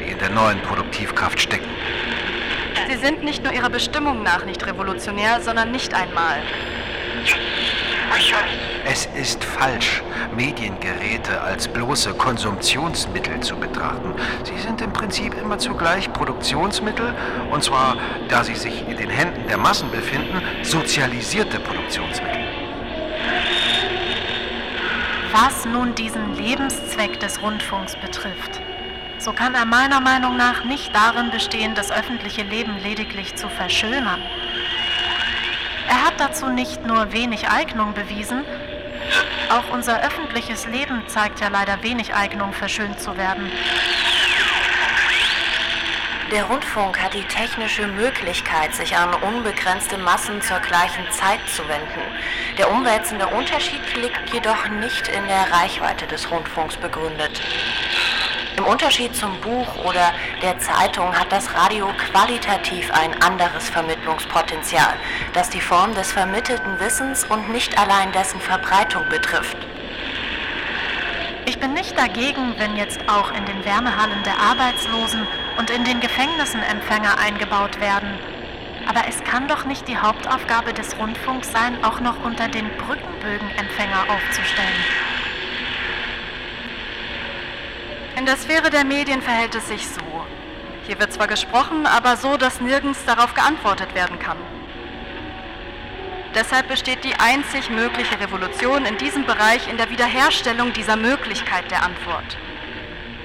die 0.00 0.10
in 0.10 0.18
der 0.18 0.30
neuen 0.30 0.60
Produktivkraft 0.60 1.40
stecken. 1.40 1.70
Sie 2.90 2.96
sind 2.96 3.24
nicht 3.24 3.42
nur 3.42 3.54
ihrer 3.54 3.70
Bestimmung 3.70 4.22
nach 4.22 4.44
nicht 4.44 4.66
revolutionär, 4.66 5.40
sondern 5.40 5.70
nicht 5.70 5.94
einmal. 5.94 6.42
Es 8.84 9.06
ist 9.14 9.44
falsch, 9.44 10.02
Mediengeräte 10.34 11.40
als 11.40 11.68
bloße 11.68 12.14
Konsumptionsmittel 12.14 13.40
zu 13.40 13.56
betrachten. 13.56 14.14
Sie 14.44 14.58
sind 14.58 14.80
im 14.80 14.92
Prinzip 14.92 15.34
immer 15.40 15.58
zugleich 15.58 16.12
Produktionsmittel, 16.12 17.14
und 17.50 17.62
zwar, 17.62 17.96
da 18.28 18.44
sie 18.44 18.54
sich 18.54 18.88
in 18.88 18.96
den 18.96 19.10
Händen 19.10 19.46
der 19.48 19.58
Massen 19.58 19.90
befinden, 19.90 20.40
sozialisierte 20.62 21.58
Produktionsmittel. 21.60 22.42
Was 25.32 25.66
nun 25.66 25.94
diesen 25.94 26.34
Lebenszweck 26.36 27.20
des 27.20 27.42
Rundfunks 27.42 27.96
betrifft, 27.96 28.60
so 29.18 29.32
kann 29.32 29.54
er 29.54 29.66
meiner 29.66 30.00
Meinung 30.00 30.36
nach 30.36 30.64
nicht 30.64 30.94
darin 30.94 31.30
bestehen, 31.30 31.74
das 31.74 31.90
öffentliche 31.90 32.42
Leben 32.42 32.78
lediglich 32.82 33.34
zu 33.34 33.48
verschönern. 33.48 34.22
Er 35.88 36.06
hat 36.06 36.14
dazu 36.18 36.48
nicht 36.48 36.84
nur 36.84 37.12
wenig 37.12 37.48
Eignung 37.48 37.94
bewiesen, 37.94 38.44
auch 39.48 39.72
unser 39.72 40.02
öffentliches 40.02 40.66
Leben 40.66 41.02
zeigt 41.06 41.40
ja 41.40 41.48
leider 41.48 41.82
wenig 41.82 42.14
Eignung, 42.14 42.52
verschönt 42.52 43.00
zu 43.00 43.16
werden. 43.16 43.50
Der 46.32 46.44
Rundfunk 46.44 47.00
hat 47.00 47.14
die 47.14 47.22
technische 47.22 47.86
Möglichkeit, 47.86 48.74
sich 48.74 48.96
an 48.96 49.14
unbegrenzte 49.14 49.96
Massen 49.96 50.42
zur 50.42 50.58
gleichen 50.58 51.08
Zeit 51.12 51.38
zu 51.54 51.62
wenden. 51.68 52.02
Der 52.58 52.72
umwälzende 52.72 53.28
Unterschied 53.28 53.94
liegt 53.94 54.32
jedoch 54.32 54.68
nicht 54.68 55.06
in 55.06 55.24
der 55.28 55.52
Reichweite 55.52 56.06
des 56.08 56.28
Rundfunks 56.28 56.76
begründet. 56.76 57.40
Im 58.56 58.64
Unterschied 58.64 59.14
zum 59.14 59.38
Buch 59.42 59.84
oder 59.84 60.12
der 60.40 60.58
Zeitung 60.58 61.14
hat 61.14 61.30
das 61.30 61.54
Radio 61.54 61.88
qualitativ 62.10 62.90
ein 62.90 63.20
anderes 63.20 63.68
Vermittlungspotenzial, 63.68 64.94
das 65.34 65.50
die 65.50 65.60
Form 65.60 65.94
des 65.94 66.10
vermittelten 66.10 66.80
Wissens 66.80 67.24
und 67.24 67.50
nicht 67.50 67.78
allein 67.78 68.12
dessen 68.12 68.40
Verbreitung 68.40 69.06
betrifft. 69.10 69.58
Ich 71.44 71.58
bin 71.58 71.74
nicht 71.74 71.98
dagegen, 71.98 72.54
wenn 72.56 72.76
jetzt 72.76 72.98
auch 73.08 73.30
in 73.32 73.44
den 73.44 73.62
Wärmehallen 73.62 74.22
der 74.24 74.38
Arbeitslosen 74.38 75.26
und 75.58 75.68
in 75.68 75.84
den 75.84 76.00
Gefängnissen 76.00 76.62
Empfänger 76.62 77.18
eingebaut 77.18 77.78
werden. 77.78 78.18
Aber 78.88 79.02
es 79.06 79.22
kann 79.22 79.48
doch 79.48 79.66
nicht 79.66 79.86
die 79.86 79.98
Hauptaufgabe 79.98 80.72
des 80.72 80.96
Rundfunks 80.98 81.52
sein, 81.52 81.84
auch 81.84 82.00
noch 82.00 82.24
unter 82.24 82.48
den 82.48 82.70
Brückenbögen 82.78 83.50
Empfänger 83.58 84.06
aufzustellen. 84.08 85.15
In 88.16 88.24
der 88.24 88.38
Sphäre 88.38 88.70
der 88.70 88.84
Medien 88.84 89.20
verhält 89.20 89.54
es 89.54 89.68
sich 89.68 89.86
so. 89.86 90.00
Hier 90.86 90.98
wird 90.98 91.12
zwar 91.12 91.26
gesprochen, 91.26 91.86
aber 91.86 92.16
so, 92.16 92.38
dass 92.38 92.62
nirgends 92.62 93.04
darauf 93.04 93.34
geantwortet 93.34 93.94
werden 93.94 94.18
kann. 94.18 94.38
Deshalb 96.34 96.68
besteht 96.68 97.04
die 97.04 97.14
einzig 97.14 97.68
mögliche 97.68 98.18
Revolution 98.18 98.86
in 98.86 98.96
diesem 98.96 99.26
Bereich 99.26 99.68
in 99.68 99.76
der 99.76 99.90
Wiederherstellung 99.90 100.72
dieser 100.72 100.96
Möglichkeit 100.96 101.70
der 101.70 101.82
Antwort. 101.82 102.38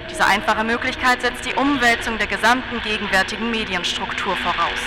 Diese 0.09 0.25
einfache 0.25 0.65
Möglichkeit 0.65 1.21
setzt 1.21 1.45
die 1.45 1.53
Umwälzung 1.53 2.17
der 2.17 2.27
gesamten 2.27 2.81
gegenwärtigen 2.81 3.49
Medienstruktur 3.49 4.35
voraus. 4.35 4.79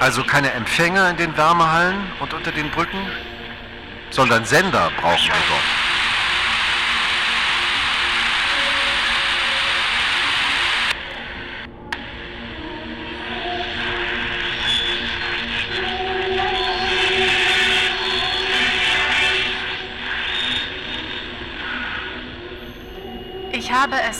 Also 0.00 0.24
keine 0.24 0.50
Empfänger 0.52 1.10
in 1.10 1.16
den 1.16 1.36
Wärmehallen 1.36 2.10
und 2.18 2.34
unter 2.34 2.50
den 2.50 2.70
Brücken, 2.70 3.06
sondern 4.10 4.44
Sender 4.44 4.90
brauchen 5.00 5.26
wir 5.26 5.34
dort. 5.48 5.97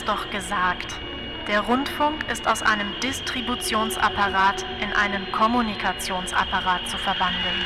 Doch 0.08 0.30
gesagt. 0.30 0.98
Der 1.48 1.60
Rundfunk 1.60 2.30
ist 2.30 2.48
aus 2.48 2.62
einem 2.62 2.98
Distributionsapparat 3.00 4.64
in 4.80 4.92
einen 4.92 5.30
Kommunikationsapparat 5.32 6.88
zu 6.88 6.96
verwandeln. 6.96 7.64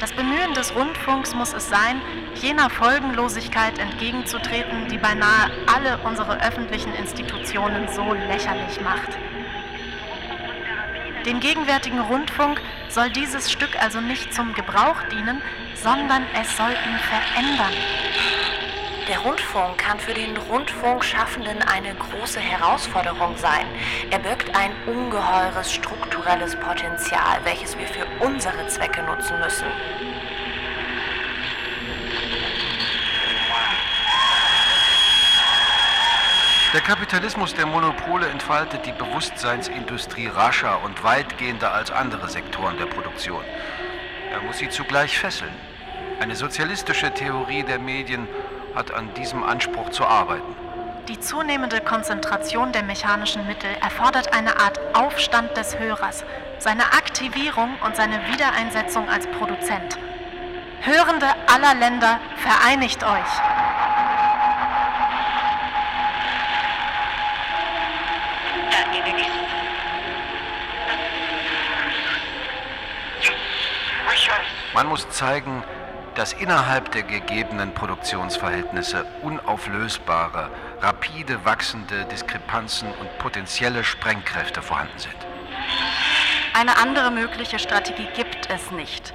Das 0.00 0.12
Bemühen 0.12 0.54
des 0.54 0.74
Rundfunks 0.74 1.34
muss 1.34 1.52
es 1.52 1.68
sein, 1.68 2.00
jener 2.36 2.70
Folgenlosigkeit 2.70 3.78
entgegenzutreten, 3.78 4.88
die 4.88 4.98
beinahe 4.98 5.50
alle 5.74 5.98
unsere 6.04 6.40
öffentlichen 6.40 6.94
Institutionen 6.94 7.88
so 7.88 8.14
lächerlich 8.14 8.80
macht. 8.80 9.18
Dem 11.28 11.40
gegenwärtigen 11.40 12.00
Rundfunk 12.00 12.58
soll 12.88 13.10
dieses 13.10 13.52
Stück 13.52 13.76
also 13.82 14.00
nicht 14.00 14.32
zum 14.32 14.54
Gebrauch 14.54 15.02
dienen, 15.12 15.42
sondern 15.74 16.24
es 16.40 16.56
soll 16.56 16.70
ihn 16.70 16.98
verändern. 17.00 17.74
Der 19.06 19.18
Rundfunk 19.18 19.76
kann 19.76 20.00
für 20.00 20.14
den 20.14 20.34
Rundfunkschaffenden 20.38 21.60
eine 21.64 21.94
große 21.96 22.40
Herausforderung 22.40 23.36
sein. 23.36 23.66
Er 24.10 24.20
birgt 24.20 24.56
ein 24.56 24.70
ungeheures 24.86 25.70
strukturelles 25.70 26.56
Potenzial, 26.56 27.40
welches 27.44 27.76
wir 27.76 27.88
für 27.88 28.06
unsere 28.20 28.66
Zwecke 28.68 29.02
nutzen 29.02 29.38
müssen. 29.38 29.66
Der 36.74 36.82
Kapitalismus 36.82 37.54
der 37.54 37.64
Monopole 37.64 38.28
entfaltet 38.28 38.84
die 38.84 38.92
Bewusstseinsindustrie 38.92 40.26
rascher 40.26 40.84
und 40.84 41.02
weitgehender 41.02 41.72
als 41.72 41.90
andere 41.90 42.28
Sektoren 42.28 42.76
der 42.76 42.84
Produktion. 42.84 43.42
Er 44.30 44.42
muss 44.42 44.58
sie 44.58 44.68
zugleich 44.68 45.18
fesseln. 45.18 45.54
Eine 46.20 46.36
sozialistische 46.36 47.10
Theorie 47.14 47.62
der 47.62 47.78
Medien 47.78 48.28
hat 48.74 48.92
an 48.92 49.14
diesem 49.14 49.44
Anspruch 49.44 49.88
zu 49.88 50.04
arbeiten. 50.04 50.54
Die 51.08 51.18
zunehmende 51.18 51.80
Konzentration 51.80 52.70
der 52.70 52.82
mechanischen 52.82 53.46
Mittel 53.46 53.70
erfordert 53.80 54.34
eine 54.34 54.60
Art 54.60 54.78
Aufstand 54.92 55.56
des 55.56 55.78
Hörers, 55.78 56.22
seine 56.58 56.84
Aktivierung 56.92 57.70
und 57.82 57.96
seine 57.96 58.20
Wiedereinsetzung 58.30 59.08
als 59.08 59.26
Produzent. 59.26 59.98
Hörende 60.82 61.28
aller 61.46 61.74
Länder, 61.74 62.20
vereinigt 62.36 63.02
euch! 63.04 63.67
Man 74.78 74.86
muss 74.86 75.10
zeigen, 75.10 75.64
dass 76.14 76.34
innerhalb 76.34 76.92
der 76.92 77.02
gegebenen 77.02 77.74
Produktionsverhältnisse 77.74 79.04
unauflösbare, 79.22 80.52
rapide 80.80 81.44
wachsende 81.44 82.04
Diskrepanzen 82.04 82.86
und 83.00 83.18
potenzielle 83.18 83.82
Sprengkräfte 83.82 84.62
vorhanden 84.62 84.96
sind. 84.96 85.16
Eine 86.54 86.78
andere 86.78 87.10
mögliche 87.10 87.58
Strategie 87.58 88.06
gibt 88.14 88.48
es 88.50 88.70
nicht. 88.70 89.12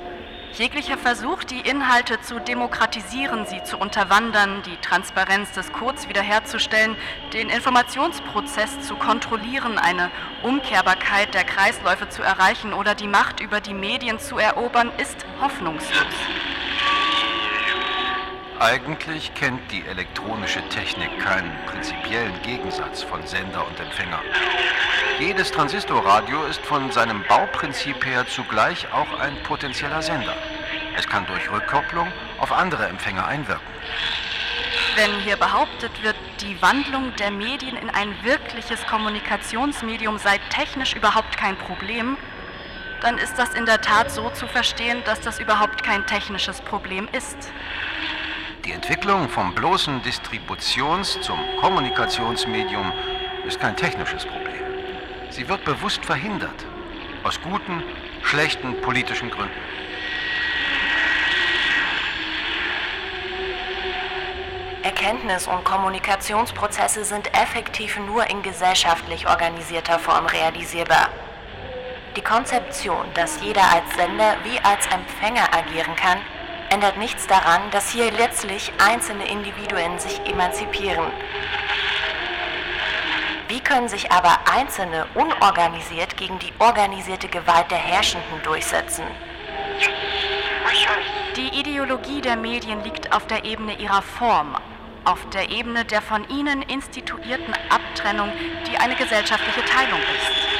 Jeglicher 0.53 0.99
Versuch, 0.99 1.43
die 1.43 1.61
Inhalte 1.61 2.21
zu 2.21 2.39
demokratisieren, 2.39 3.47
sie 3.47 3.63
zu 3.63 3.75
unterwandern, 3.75 4.61
die 4.61 4.77
Transparenz 4.77 5.51
des 5.53 5.73
Codes 5.73 6.07
wiederherzustellen, 6.07 6.95
den 7.33 7.49
Informationsprozess 7.49 8.81
zu 8.81 8.95
kontrollieren, 8.95 9.79
eine 9.79 10.11
Umkehrbarkeit 10.43 11.33
der 11.33 11.43
Kreisläufe 11.43 12.07
zu 12.09 12.21
erreichen 12.21 12.73
oder 12.73 12.93
die 12.93 13.07
Macht 13.07 13.39
über 13.39 13.61
die 13.61 13.73
Medien 13.73 14.19
zu 14.19 14.37
erobern, 14.37 14.91
ist 14.99 15.25
hoffnungslos. 15.41 16.13
Eigentlich 18.59 19.33
kennt 19.33 19.71
die 19.71 19.85
elektronische 19.85 20.61
Technik 20.69 21.19
keinen 21.19 21.51
prinzipiellen 21.65 22.39
Gegensatz 22.43 23.01
von 23.01 23.25
Sender 23.25 23.65
und 23.67 23.79
Empfänger. 23.79 24.19
Jedes 25.19 25.51
Transistorradio 25.51 26.43
ist 26.45 26.61
von 26.61 26.91
seinem 26.91 27.23
Bauprinzip 27.27 28.05
her 28.05 28.25
zugleich 28.27 28.91
auch 28.93 29.19
ein 29.19 29.35
potenzieller 29.43 30.01
Sender. 30.01 30.35
Es 30.97 31.07
kann 31.07 31.25
durch 31.25 31.51
Rückkopplung 31.51 32.07
auf 32.39 32.51
andere 32.51 32.87
Empfänger 32.87 33.25
einwirken. 33.25 33.67
Wenn 34.95 35.19
hier 35.21 35.37
behauptet 35.37 35.91
wird, 36.03 36.15
die 36.41 36.61
Wandlung 36.61 37.15
der 37.15 37.31
Medien 37.31 37.75
in 37.75 37.89
ein 37.89 38.15
wirkliches 38.23 38.85
Kommunikationsmedium 38.85 40.19
sei 40.19 40.39
technisch 40.49 40.93
überhaupt 40.95 41.35
kein 41.37 41.57
Problem, 41.57 42.17
dann 43.01 43.17
ist 43.17 43.35
das 43.37 43.53
in 43.53 43.65
der 43.65 43.81
Tat 43.81 44.11
so 44.11 44.29
zu 44.29 44.47
verstehen, 44.47 45.01
dass 45.05 45.19
das 45.19 45.39
überhaupt 45.39 45.83
kein 45.83 46.05
technisches 46.05 46.61
Problem 46.61 47.09
ist. 47.11 47.51
Die 48.65 48.71
Entwicklung 48.71 49.27
vom 49.27 49.53
bloßen 49.53 50.01
Distributions- 50.03 51.19
zum 51.19 51.37
Kommunikationsmedium 51.59 52.93
ist 53.45 53.59
kein 53.59 53.75
technisches 53.75 54.25
Problem. 54.25 54.63
Sie 55.29 55.49
wird 55.49 55.65
bewusst 55.65 56.05
verhindert. 56.05 56.65
Aus 57.23 57.41
guten, 57.41 57.83
schlechten 58.21 58.79
politischen 58.79 59.29
Gründen. 59.29 59.51
Erkenntnis- 64.83 65.47
und 65.47 65.65
Kommunikationsprozesse 65.65 67.03
sind 67.03 67.33
effektiv 67.33 67.99
nur 67.99 68.29
in 68.29 68.41
gesellschaftlich 68.43 69.27
organisierter 69.27 69.99
Form 69.99 70.25
realisierbar. 70.25 71.09
Die 72.15 72.21
Konzeption, 72.21 73.05
dass 73.13 73.41
jeder 73.41 73.63
als 73.63 73.93
Sender 73.95 74.37
wie 74.45 74.59
als 74.59 74.85
Empfänger 74.87 75.53
agieren 75.53 75.95
kann, 75.97 76.19
ändert 76.73 76.97
nichts 76.97 77.27
daran, 77.27 77.61
dass 77.69 77.91
hier 77.91 78.11
letztlich 78.11 78.71
einzelne 78.83 79.27
Individuen 79.27 79.99
sich 79.99 80.19
emanzipieren. 80.25 81.05
Wie 83.47 83.59
können 83.59 83.87
sich 83.87 84.11
aber 84.11 84.39
Einzelne 84.51 85.05
unorganisiert 85.13 86.17
gegen 86.17 86.39
die 86.39 86.51
organisierte 86.57 87.27
Gewalt 87.27 87.69
der 87.69 87.77
Herrschenden 87.77 88.41
durchsetzen? 88.41 89.03
Die 91.35 91.59
Ideologie 91.59 92.21
der 92.21 92.37
Medien 92.37 92.83
liegt 92.83 93.13
auf 93.13 93.27
der 93.27 93.45
Ebene 93.45 93.75
ihrer 93.77 94.01
Form, 94.01 94.57
auf 95.05 95.29
der 95.29 95.51
Ebene 95.51 95.85
der 95.85 96.01
von 96.01 96.27
ihnen 96.27 96.63
instituierten 96.63 97.53
Abtrennung, 97.69 98.31
die 98.67 98.77
eine 98.77 98.95
gesellschaftliche 98.95 99.63
Teilung 99.65 99.99
ist. 99.99 100.53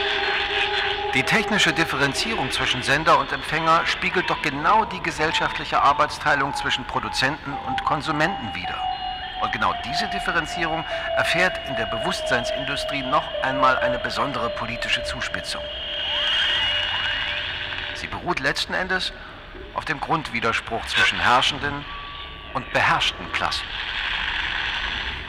Die 1.13 1.21
technische 1.21 1.71
Differenzierung 1.71 2.49
zwischen 2.49 2.81
Sender 2.81 3.19
und 3.19 3.31
Empfänger 3.31 3.85
spiegelt 3.85 4.27
doch 4.31 4.41
genau 4.41 4.83
die 4.85 4.99
gesellschaftliche 4.99 5.79
Arbeitsteilung 5.79 6.55
zwischen 6.55 6.85
Produzenten 6.85 7.53
und 7.67 7.83
Konsumenten 7.85 8.55
wider. 8.55 8.79
Und 9.43 9.51
genau 9.51 9.75
diese 9.85 10.07
Differenzierung 10.07 10.83
erfährt 11.15 11.59
in 11.67 11.75
der 11.75 11.85
Bewusstseinsindustrie 11.85 13.03
noch 13.03 13.25
einmal 13.43 13.77
eine 13.77 13.99
besondere 13.99 14.49
politische 14.49 15.03
Zuspitzung. 15.03 15.61
Sie 17.93 18.07
beruht 18.07 18.39
letzten 18.39 18.73
Endes 18.73 19.13
auf 19.75 19.85
dem 19.85 19.99
Grundwiderspruch 19.99 20.83
zwischen 20.87 21.19
herrschenden 21.19 21.85
und 22.55 22.73
beherrschten 22.73 23.31
Klassen. 23.33 23.67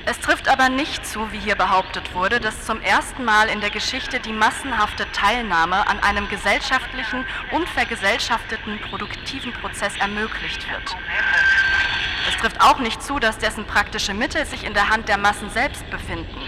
Es 0.07 0.21
trifft 0.21 0.49
aber 0.49 0.69
nicht 0.69 1.07
zu, 1.07 1.33
wie 1.33 1.38
hier 1.38 1.55
behauptet 1.55 2.14
wurde, 2.14 2.38
dass 2.38 2.67
zum 2.67 2.83
ersten 2.83 3.25
Mal 3.25 3.49
in 3.49 3.62
der 3.62 3.71
Geschichte 3.71 4.21
die 4.21 4.35
massenhafte 4.35 5.11
Teilnahme 5.12 5.87
an 5.87 5.99
einem 6.01 6.29
gesellschaftlichen 6.29 7.25
und 7.53 7.67
vergesellschafteten 7.71 8.79
produktiven 8.90 9.55
Prozess 9.55 9.97
ermöglicht 9.97 10.71
wird. 10.71 10.97
Es 12.29 12.37
trifft 12.37 12.61
auch 12.61 12.81
nicht 12.81 13.03
zu, 13.03 13.19
dass 13.19 13.38
dessen 13.38 13.67
praktische 13.67 14.12
Mittel 14.12 14.45
sich 14.45 14.64
in 14.64 14.75
der 14.75 14.90
Hand 14.90 15.09
der 15.09 15.17
Massen 15.17 15.49
selbst 15.49 15.88
befinden. 15.88 16.43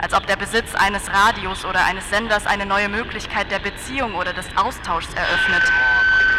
Als 0.00 0.12
ob 0.12 0.26
der 0.26 0.36
Besitz 0.36 0.74
eines 0.74 1.08
Radios 1.08 1.64
oder 1.64 1.84
eines 1.84 2.10
Senders 2.10 2.46
eine 2.46 2.66
neue 2.66 2.88
Möglichkeit 2.88 3.52
der 3.52 3.60
Beziehung 3.60 4.16
oder 4.16 4.32
des 4.32 4.46
Austauschs 4.56 5.14
eröffnet. 5.14 5.62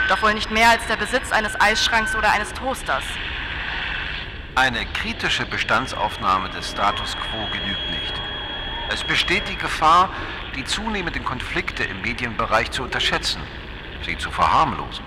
Doch 0.10 0.22
wohl 0.22 0.34
nicht 0.34 0.52
mehr 0.52 0.72
als 0.72 0.86
der 0.88 0.98
Besitz 0.98 1.32
eines 1.32 1.60
Eisschranks 1.62 2.14
oder 2.16 2.32
eines 2.32 2.52
Toasters. 2.52 3.06
Eine 4.56 4.86
kritische 4.86 5.48
Bestandsaufnahme 5.48 6.48
des 6.50 6.70
Status 6.70 7.18
quo 7.18 7.48
genügt 7.52 7.90
nicht. 7.90 8.14
Es 8.90 9.04
besteht 9.04 9.50
die 9.50 9.56
Gefahr, 9.56 10.12
die 10.56 10.64
zunehmenden 10.64 11.26
Konflikte 11.26 11.84
im 11.84 12.02
Medienbereich 12.02 12.70
zu 12.70 12.84
unterschätzen, 12.84 13.42
sie 14.06 14.16
zu 14.16 14.30
verharmlosen. 14.30 15.04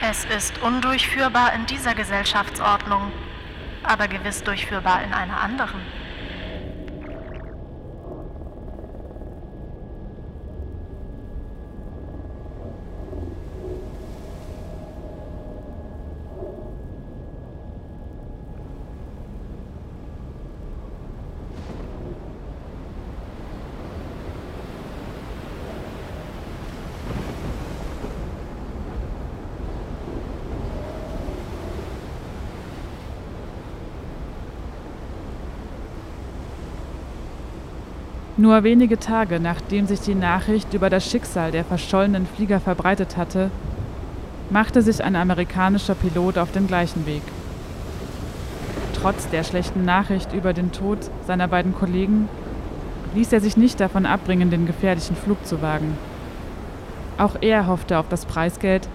Es 0.00 0.24
ist 0.24 0.60
undurchführbar 0.60 1.52
in 1.52 1.64
dieser 1.66 1.94
Gesellschaftsordnung, 1.94 3.12
aber 3.84 4.08
gewiss 4.08 4.42
durchführbar 4.42 5.04
in 5.04 5.12
einer 5.14 5.40
anderen. 5.40 5.80
Nur 38.42 38.64
wenige 38.64 38.98
Tage 38.98 39.38
nachdem 39.38 39.86
sich 39.86 40.00
die 40.00 40.16
Nachricht 40.16 40.74
über 40.74 40.90
das 40.90 41.08
Schicksal 41.08 41.52
der 41.52 41.64
verschollenen 41.64 42.26
Flieger 42.26 42.58
verbreitet 42.58 43.16
hatte, 43.16 43.52
machte 44.50 44.82
sich 44.82 45.04
ein 45.04 45.14
amerikanischer 45.14 45.94
Pilot 45.94 46.38
auf 46.38 46.50
den 46.50 46.66
gleichen 46.66 47.06
Weg. 47.06 47.22
Trotz 49.00 49.28
der 49.28 49.44
schlechten 49.44 49.84
Nachricht 49.84 50.32
über 50.32 50.54
den 50.54 50.72
Tod 50.72 50.98
seiner 51.24 51.46
beiden 51.46 51.72
Kollegen 51.72 52.28
ließ 53.14 53.32
er 53.32 53.40
sich 53.40 53.56
nicht 53.56 53.78
davon 53.78 54.06
abbringen, 54.06 54.50
den 54.50 54.66
gefährlichen 54.66 55.14
Flug 55.14 55.46
zu 55.46 55.62
wagen. 55.62 55.96
Auch 57.18 57.36
er 57.42 57.68
hoffte 57.68 57.96
auf 57.96 58.08
das 58.08 58.26
Preisgeld, 58.26 58.88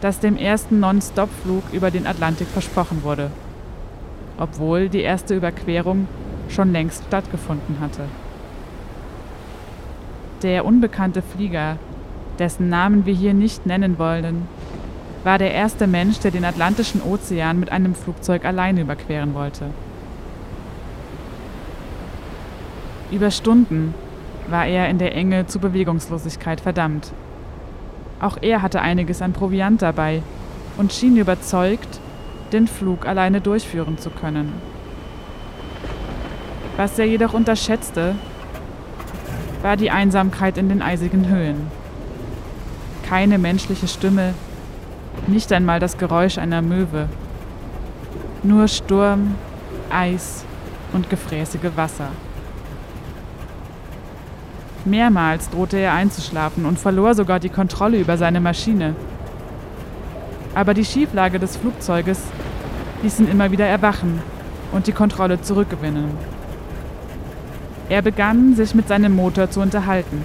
das 0.00 0.20
dem 0.20 0.38
ersten 0.38 0.80
Non-Stop-Flug 0.80 1.64
über 1.70 1.90
den 1.90 2.06
Atlantik 2.06 2.48
versprochen 2.48 3.02
wurde, 3.02 3.30
obwohl 4.38 4.88
die 4.88 5.02
erste 5.02 5.36
Überquerung 5.36 6.08
schon 6.48 6.72
längst 6.72 7.04
stattgefunden 7.08 7.78
hatte. 7.78 8.04
Der 10.42 10.66
unbekannte 10.66 11.22
Flieger, 11.22 11.78
dessen 12.38 12.68
Namen 12.68 13.06
wir 13.06 13.14
hier 13.14 13.32
nicht 13.32 13.64
nennen 13.64 13.98
wollen, 13.98 14.46
war 15.24 15.38
der 15.38 15.52
erste 15.52 15.86
Mensch, 15.86 16.18
der 16.20 16.30
den 16.30 16.44
Atlantischen 16.44 17.00
Ozean 17.00 17.58
mit 17.58 17.72
einem 17.72 17.94
Flugzeug 17.94 18.44
alleine 18.44 18.82
überqueren 18.82 19.34
wollte. 19.34 19.70
Über 23.10 23.30
Stunden 23.30 23.94
war 24.48 24.66
er 24.66 24.88
in 24.90 24.98
der 24.98 25.14
Enge 25.14 25.46
zu 25.46 25.58
Bewegungslosigkeit 25.58 26.60
verdammt. 26.60 27.12
Auch 28.20 28.36
er 28.40 28.62
hatte 28.62 28.80
einiges 28.82 29.22
an 29.22 29.32
Proviant 29.32 29.80
dabei 29.80 30.22
und 30.76 30.92
schien 30.92 31.16
überzeugt, 31.16 32.00
den 32.52 32.68
Flug 32.68 33.06
alleine 33.06 33.40
durchführen 33.40 33.98
zu 33.98 34.10
können. 34.10 34.52
Was 36.76 36.98
er 36.98 37.06
jedoch 37.06 37.32
unterschätzte, 37.32 38.14
war 39.66 39.76
die 39.76 39.90
Einsamkeit 39.90 40.58
in 40.58 40.68
den 40.68 40.80
eisigen 40.80 41.28
Höhen. 41.28 41.66
Keine 43.08 43.36
menschliche 43.36 43.88
Stimme, 43.88 44.32
nicht 45.26 45.52
einmal 45.52 45.80
das 45.80 45.98
Geräusch 45.98 46.38
einer 46.38 46.62
Möwe. 46.62 47.08
Nur 48.44 48.68
Sturm, 48.68 49.34
Eis 49.90 50.44
und 50.92 51.10
gefräßige 51.10 51.72
Wasser. 51.74 52.10
Mehrmals 54.84 55.50
drohte 55.50 55.78
er 55.78 55.94
einzuschlafen 55.94 56.64
und 56.64 56.78
verlor 56.78 57.14
sogar 57.14 57.40
die 57.40 57.48
Kontrolle 57.48 57.98
über 57.98 58.16
seine 58.16 58.40
Maschine. 58.40 58.94
Aber 60.54 60.74
die 60.74 60.84
Schieflage 60.84 61.40
des 61.40 61.56
Flugzeuges 61.56 62.22
ließ 63.02 63.18
ihn 63.18 63.28
immer 63.28 63.50
wieder 63.50 63.66
erwachen 63.66 64.22
und 64.70 64.86
die 64.86 64.92
Kontrolle 64.92 65.40
zurückgewinnen. 65.42 66.35
Er 67.88 68.02
begann, 68.02 68.54
sich 68.56 68.74
mit 68.74 68.88
seinem 68.88 69.14
Motor 69.14 69.50
zu 69.50 69.60
unterhalten. 69.60 70.22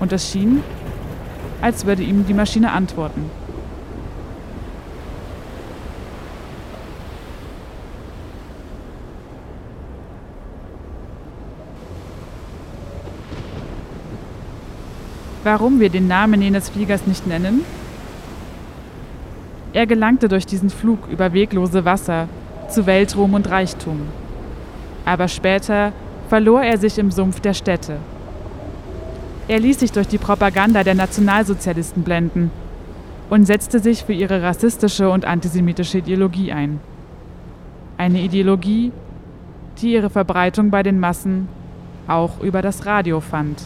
Und 0.00 0.12
es 0.12 0.30
schien, 0.30 0.62
als 1.60 1.84
würde 1.84 2.02
ihm 2.02 2.26
die 2.26 2.34
Maschine 2.34 2.72
antworten. 2.72 3.30
Warum 15.42 15.78
wir 15.78 15.90
den 15.90 16.08
Namen 16.08 16.40
jenes 16.40 16.70
Fliegers 16.70 17.06
nicht 17.06 17.26
nennen? 17.26 17.66
Er 19.74 19.86
gelangte 19.86 20.28
durch 20.28 20.46
diesen 20.46 20.70
Flug 20.70 21.06
über 21.08 21.34
weglose 21.34 21.84
Wasser 21.84 22.28
zu 22.70 22.86
Weltruhm 22.86 23.34
und 23.34 23.50
Reichtum. 23.50 24.00
Aber 25.04 25.28
später 25.28 25.92
verlor 26.28 26.62
er 26.62 26.78
sich 26.78 26.98
im 26.98 27.10
Sumpf 27.10 27.40
der 27.40 27.54
Städte. 27.54 27.98
Er 29.46 29.60
ließ 29.60 29.80
sich 29.80 29.92
durch 29.92 30.08
die 30.08 30.18
Propaganda 30.18 30.84
der 30.84 30.94
Nationalsozialisten 30.94 32.02
blenden 32.02 32.50
und 33.30 33.44
setzte 33.44 33.78
sich 33.78 34.04
für 34.04 34.12
ihre 34.12 34.42
rassistische 34.42 35.10
und 35.10 35.24
antisemitische 35.24 35.98
Ideologie 35.98 36.52
ein. 36.52 36.80
Eine 37.98 38.20
Ideologie, 38.22 38.92
die 39.78 39.92
ihre 39.92 40.10
Verbreitung 40.10 40.70
bei 40.70 40.82
den 40.82 40.98
Massen 40.98 41.48
auch 42.06 42.40
über 42.40 42.62
das 42.62 42.86
Radio 42.86 43.20
fand. 43.20 43.60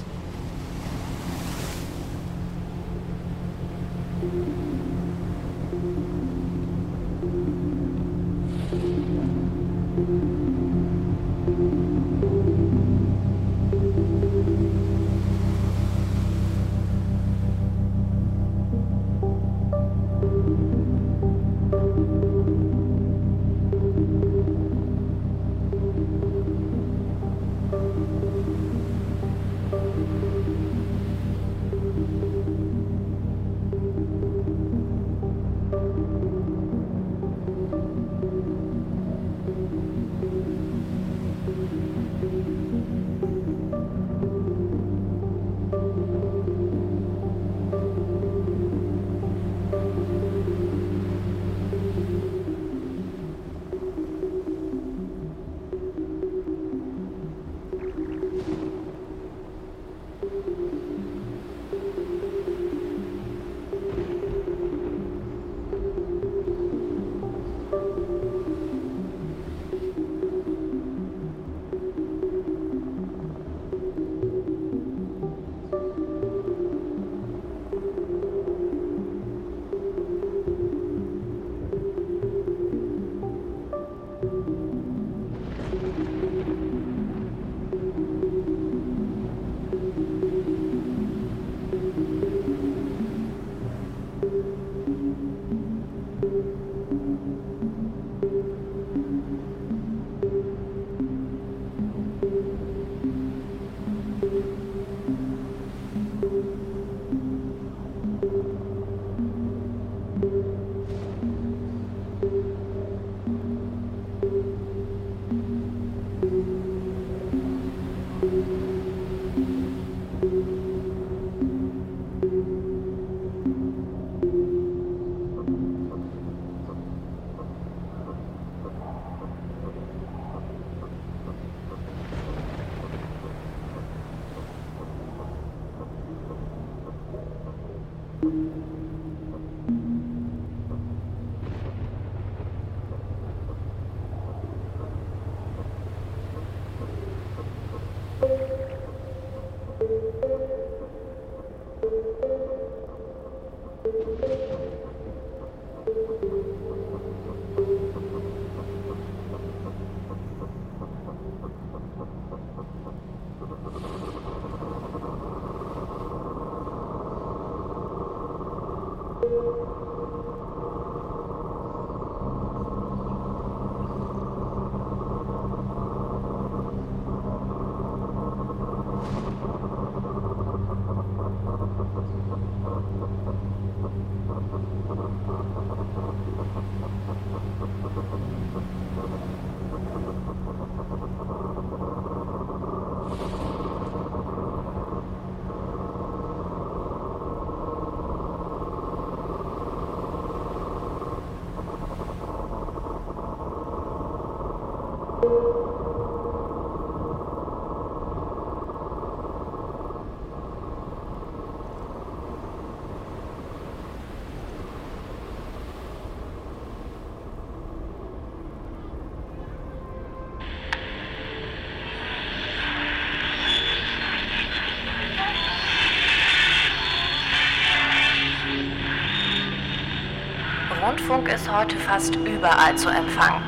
Rundfunk 230.83 231.29
ist 231.29 231.51
heute 231.51 231.77
fast 231.77 232.15
überall 232.15 232.77
zu 232.77 232.89
empfangen. 232.89 233.43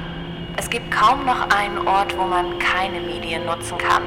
Es 0.56 0.68
gibt 0.68 0.90
kaum 0.90 1.24
noch 1.24 1.48
einen 1.50 1.86
Ort, 1.86 2.16
wo 2.18 2.24
man 2.24 2.58
keine 2.58 3.00
Medien 3.00 3.46
nutzen 3.46 3.78
kann. 3.78 4.02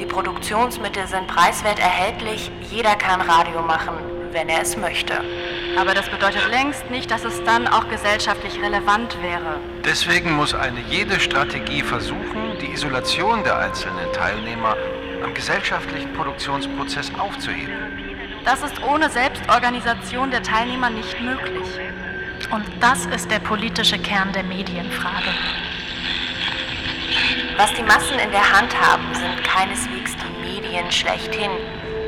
Die 0.00 0.06
Produktionsmittel 0.06 1.06
sind 1.06 1.28
preiswert 1.28 1.78
erhältlich, 1.78 2.50
jeder 2.68 2.96
kann 2.96 3.20
Radio 3.20 3.62
machen, 3.62 3.94
wenn 4.32 4.48
er 4.48 4.62
es 4.62 4.76
möchte. 4.76 5.14
Aber 5.78 5.94
das 5.94 6.08
bedeutet 6.10 6.48
längst 6.50 6.90
nicht, 6.90 7.10
dass 7.12 7.24
es 7.24 7.42
dann 7.44 7.68
auch 7.68 7.88
gesellschaftlich 7.88 8.60
relevant 8.60 9.16
wäre. 9.22 9.60
Deswegen 9.84 10.32
muss 10.34 10.52
eine 10.52 10.80
jede 10.90 11.20
Strategie 11.20 11.82
versuchen, 11.82 12.58
die 12.60 12.72
Isolation 12.72 13.44
der 13.44 13.58
einzelnen 13.58 14.12
Teilnehmer 14.12 14.76
am 15.22 15.32
gesellschaftlichen 15.32 16.12
Produktionsprozess 16.14 17.12
aufzuheben. 17.18 17.74
Das 18.44 18.62
ist 18.62 18.82
ohne 18.82 19.08
Selbstorganisation 19.08 20.32
der 20.32 20.42
Teilnehmer 20.42 20.90
nicht 20.90 21.20
möglich. 21.20 21.68
Und 22.52 22.66
das 22.80 23.06
ist 23.06 23.30
der 23.30 23.38
politische 23.38 23.98
Kern 23.98 24.30
der 24.34 24.42
Medienfrage. 24.42 25.32
Was 27.56 27.72
die 27.72 27.82
Massen 27.82 28.18
in 28.18 28.30
der 28.30 28.52
Hand 28.52 28.78
haben, 28.78 29.06
sind 29.14 29.42
keineswegs 29.42 30.12
die 30.16 30.60
Medien 30.60 30.92
schlechthin. 30.92 31.50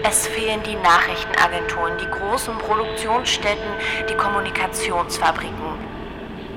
Es 0.02 0.26
fehlen 0.26 0.62
die 0.62 0.76
Nachrichtenagenturen, 0.76 1.96
die 1.96 2.10
großen 2.10 2.58
Produktionsstätten, 2.58 3.70
die 4.10 4.14
Kommunikationsfabriken. 4.14 5.78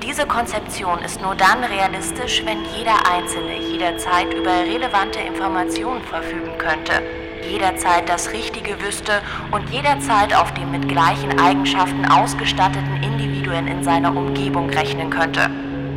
Diese 0.02 0.26
Konzeption 0.26 0.98
ist 0.98 1.22
nur 1.22 1.34
dann 1.34 1.64
realistisch, 1.64 2.42
wenn 2.44 2.58
jeder 2.76 3.10
Einzelne 3.10 3.56
jederzeit 3.56 4.34
über 4.34 4.52
relevante 4.52 5.20
Informationen 5.20 6.02
verfügen 6.02 6.58
könnte, 6.58 7.02
jederzeit 7.50 8.06
das 8.06 8.32
Richtige 8.32 8.78
wüsste 8.82 9.22
und 9.50 9.70
jederzeit 9.70 10.34
auf 10.34 10.52
die 10.52 10.66
mit 10.66 10.86
gleichen 10.88 11.40
Eigenschaften 11.40 12.04
ausgestatteten 12.04 13.02
Individuen 13.48 13.66
in 13.66 13.82
seiner 13.82 14.14
Umgebung 14.14 14.68
rechnen 14.70 15.10
könnte. 15.10 15.48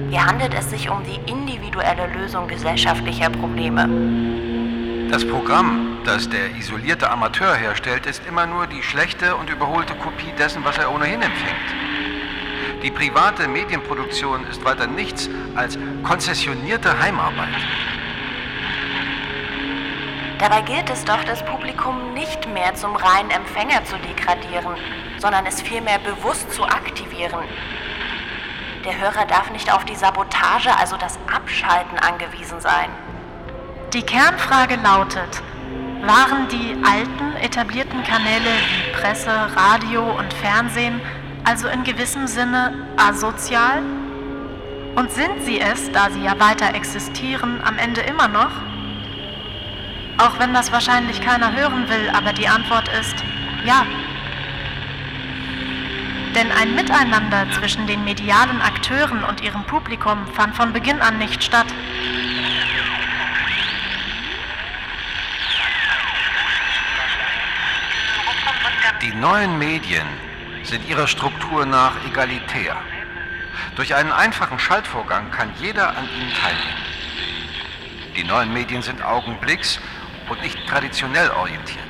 Hier 0.09 0.25
handelt 0.25 0.53
es 0.53 0.69
sich 0.69 0.89
um 0.89 1.03
die 1.03 1.19
individuelle 1.31 2.07
Lösung 2.07 2.47
gesellschaftlicher 2.47 3.29
Probleme. 3.29 3.89
Das 5.09 5.25
Programm, 5.27 5.97
das 6.05 6.29
der 6.29 6.55
isolierte 6.57 7.09
Amateur 7.09 7.53
herstellt, 7.55 8.05
ist 8.05 8.21
immer 8.27 8.45
nur 8.45 8.67
die 8.67 8.81
schlechte 8.81 9.35
und 9.35 9.49
überholte 9.49 9.93
Kopie 9.95 10.31
dessen, 10.37 10.63
was 10.63 10.77
er 10.77 10.93
ohnehin 10.93 11.21
empfängt. 11.21 11.69
Die 12.83 12.91
private 12.91 13.47
Medienproduktion 13.47 14.45
ist 14.49 14.63
weiter 14.63 14.87
nichts 14.87 15.29
als 15.55 15.77
konzessionierte 16.03 16.97
Heimarbeit. 16.99 17.49
Dabei 20.41 20.63
gilt 20.63 20.89
es 20.89 21.05
doch, 21.05 21.23
das 21.23 21.45
Publikum 21.45 22.15
nicht 22.15 22.51
mehr 22.51 22.73
zum 22.73 22.95
reinen 22.95 23.29
Empfänger 23.29 23.85
zu 23.85 23.95
degradieren, 23.99 24.75
sondern 25.19 25.45
es 25.45 25.61
vielmehr 25.61 25.99
bewusst 25.99 26.51
zu 26.51 26.63
aktivieren. 26.65 27.45
Der 28.83 28.99
Hörer 28.99 29.27
darf 29.27 29.51
nicht 29.51 29.71
auf 29.71 29.85
die 29.85 29.95
Sabotage, 29.95 30.75
also 30.79 30.97
das 30.97 31.19
Abschalten 31.31 31.99
angewiesen 31.99 32.59
sein. 32.59 32.89
Die 33.93 34.01
Kernfrage 34.01 34.77
lautet, 34.77 35.43
waren 36.07 36.47
die 36.47 36.75
alten 36.83 37.35
etablierten 37.35 38.03
Kanäle 38.03 38.49
wie 38.67 38.99
Presse, 38.99 39.29
Radio 39.55 40.01
und 40.17 40.33
Fernsehen 40.33 40.99
also 41.43 41.67
in 41.67 41.83
gewissem 41.83 42.25
Sinne 42.25 42.87
asozial? 42.97 43.83
Und 44.95 45.11
sind 45.11 45.43
sie 45.43 45.59
es, 45.59 45.91
da 45.91 46.09
sie 46.09 46.23
ja 46.23 46.39
weiter 46.39 46.73
existieren, 46.73 47.61
am 47.63 47.77
Ende 47.77 48.01
immer 48.01 48.27
noch? 48.27 48.70
Auch 50.21 50.37
wenn 50.37 50.53
das 50.53 50.71
wahrscheinlich 50.71 51.19
keiner 51.19 51.51
hören 51.51 51.89
will, 51.89 52.11
aber 52.13 52.31
die 52.31 52.47
Antwort 52.47 52.87
ist 52.89 53.15
ja. 53.65 53.87
Denn 56.35 56.51
ein 56.51 56.75
Miteinander 56.75 57.47
zwischen 57.57 57.87
den 57.87 58.03
medialen 58.03 58.61
Akteuren 58.61 59.23
und 59.23 59.41
ihrem 59.41 59.63
Publikum 59.63 60.27
fand 60.27 60.55
von 60.55 60.73
Beginn 60.73 61.01
an 61.01 61.17
nicht 61.17 61.43
statt. 61.43 61.65
Die 69.01 69.15
neuen 69.15 69.57
Medien 69.57 70.05
sind 70.61 70.87
ihrer 70.87 71.07
Struktur 71.07 71.65
nach 71.65 71.93
egalitär. 72.05 72.75
Durch 73.75 73.95
einen 73.95 74.11
einfachen 74.11 74.59
Schaltvorgang 74.59 75.31
kann 75.31 75.51
jeder 75.59 75.97
an 75.97 76.07
ihnen 76.15 76.31
teilnehmen. 76.35 76.81
Die 78.15 78.23
neuen 78.23 78.53
Medien 78.53 78.83
sind 78.83 79.01
augenblicks- 79.01 79.79
und 80.31 80.41
nicht 80.41 80.65
traditionell 80.65 81.29
orientiert. 81.31 81.83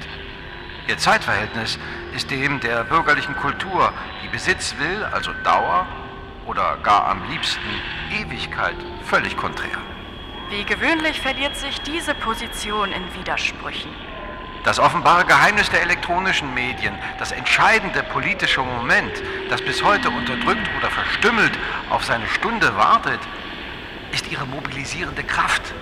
Ihr 0.88 0.98
Zeitverhältnis 0.98 1.78
ist 2.16 2.32
dem 2.32 2.60
der 2.60 2.84
bürgerlichen 2.84 3.36
Kultur, 3.36 3.94
die 4.24 4.28
Besitz 4.30 4.76
will, 4.80 5.04
also 5.12 5.32
Dauer 5.44 5.86
oder 6.48 6.78
gar 6.82 7.08
am 7.08 7.22
liebsten 7.30 7.70
Ewigkeit, 8.20 8.76
völlig 9.04 9.38
konträr. 9.38 9.78
Wie 10.50 10.66
gewöhnlich 10.66 11.22
verliert 11.22 11.56
sich 11.56 11.80
diese 11.82 12.16
Position 12.16 12.92
in 12.92 13.14
Widersprüchen. 13.14 13.92
Das 14.64 14.80
offenbare 14.80 15.24
Geheimnis 15.26 15.70
der 15.70 15.84
elektronischen 15.84 16.52
Medien, 16.54 16.96
das 17.20 17.32
entscheidende 17.32 18.02
politische 18.04 18.62
Moment, 18.62 19.22
das 19.50 19.62
bis 19.62 19.84
heute 19.84 20.10
unterdrückt 20.10 20.68
oder 20.78 20.89
verstümmelt 20.89 21.54
auf 21.92 22.04
seine 22.04 22.28
Stunde 22.28 22.76
wartet, 22.76 23.20
ist 24.12 24.32
ihre 24.32 24.48
mobilisierende 24.48 25.24
Kraft. 25.24 25.74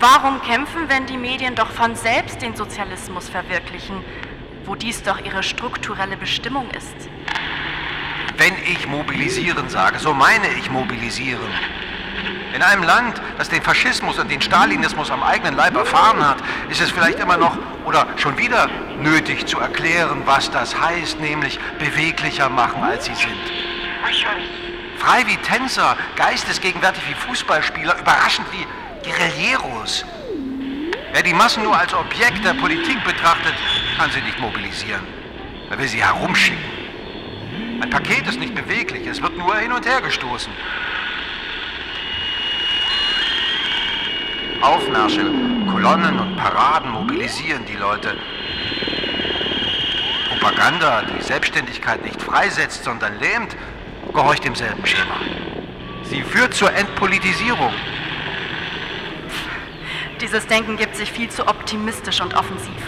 Warum 0.00 0.40
kämpfen, 0.40 0.88
wenn 0.88 1.04
die 1.04 1.18
Medien 1.18 1.54
doch 1.54 1.70
von 1.70 1.94
selbst 1.94 2.40
den 2.40 2.56
Sozialismus 2.56 3.28
verwirklichen, 3.28 4.02
wo 4.64 4.74
dies 4.74 5.02
doch 5.02 5.22
ihre 5.22 5.42
strukturelle 5.42 6.16
Bestimmung 6.16 6.70
ist? 6.70 6.94
Wenn 8.38 8.54
ich 8.64 8.88
mobilisieren 8.88 9.68
sage, 9.68 9.98
so 9.98 10.14
meine 10.14 10.48
ich 10.58 10.70
mobilisieren. 10.70 11.50
In 12.54 12.62
einem 12.62 12.82
Land, 12.82 13.20
das 13.36 13.50
den 13.50 13.60
Faschismus 13.60 14.18
und 14.18 14.30
den 14.30 14.40
Stalinismus 14.40 15.10
am 15.10 15.22
eigenen 15.22 15.54
Leib 15.54 15.76
erfahren 15.76 16.26
hat, 16.26 16.38
ist 16.70 16.80
es 16.80 16.90
vielleicht 16.90 17.18
immer 17.18 17.36
noch 17.36 17.58
oder 17.84 18.06
schon 18.16 18.38
wieder 18.38 18.70
nötig 19.02 19.46
zu 19.46 19.60
erklären, 19.60 20.22
was 20.24 20.50
das 20.50 20.80
heißt, 20.80 21.20
nämlich 21.20 21.60
beweglicher 21.78 22.48
machen, 22.48 22.82
als 22.82 23.04
sie 23.04 23.14
sind. 23.14 23.36
Frei 24.96 25.26
wie 25.26 25.36
Tänzer, 25.36 25.94
geistesgegenwärtig 26.16 27.02
wie 27.06 27.14
Fußballspieler, 27.14 27.98
überraschend 27.98 28.46
wie 28.52 28.66
Guerilleros. 29.02 30.04
Wer 31.12 31.22
die 31.22 31.32
Massen 31.32 31.62
nur 31.64 31.76
als 31.76 31.92
Objekt 31.94 32.44
der 32.44 32.54
Politik 32.54 33.02
betrachtet, 33.04 33.54
kann 33.96 34.10
sie 34.10 34.20
nicht 34.20 34.38
mobilisieren. 34.38 35.06
Er 35.70 35.78
will 35.78 35.88
sie 35.88 36.02
herumschicken. 36.02 36.80
Ein 37.80 37.90
Paket 37.90 38.26
ist 38.28 38.38
nicht 38.38 38.54
beweglich, 38.54 39.06
es 39.06 39.22
wird 39.22 39.36
nur 39.36 39.56
hin 39.56 39.72
und 39.72 39.86
her 39.86 40.00
gestoßen. 40.00 40.52
Aufmärsche, 44.60 45.24
Kolonnen 45.70 46.18
und 46.18 46.36
Paraden 46.36 46.90
mobilisieren 46.90 47.64
die 47.64 47.76
Leute. 47.76 48.16
Propaganda 50.28 51.02
die 51.02 51.22
Selbstständigkeit 51.22 52.04
nicht 52.04 52.20
freisetzt, 52.20 52.84
sondern 52.84 53.18
lähmt, 53.18 53.56
gehorcht 54.12 54.44
demselben 54.44 54.84
Schema. 54.86 55.16
Sie 56.04 56.22
führt 56.22 56.54
zur 56.54 56.72
Entpolitisierung. 56.72 57.72
Dieses 60.20 60.46
Denken 60.46 60.76
gibt 60.76 60.96
sich 60.96 61.10
viel 61.10 61.30
zu 61.30 61.48
optimistisch 61.48 62.20
und 62.20 62.34
offensiv. 62.34 62.82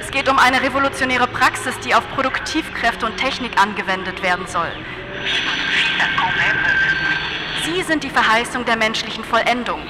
Es 0.00 0.10
geht 0.10 0.28
um 0.28 0.38
eine 0.38 0.62
revolutionäre 0.62 1.26
Praxis, 1.26 1.78
die 1.80 1.94
auf 1.94 2.08
Produktivkräfte 2.14 3.04
und 3.04 3.18
Technik 3.18 3.60
angewendet 3.60 4.22
werden 4.22 4.46
soll. 4.46 4.70
Sie 7.64 7.82
sind 7.82 8.04
die 8.04 8.10
Verheißung 8.10 8.64
der 8.64 8.76
menschlichen 8.76 9.24
Vollendung. 9.24 9.80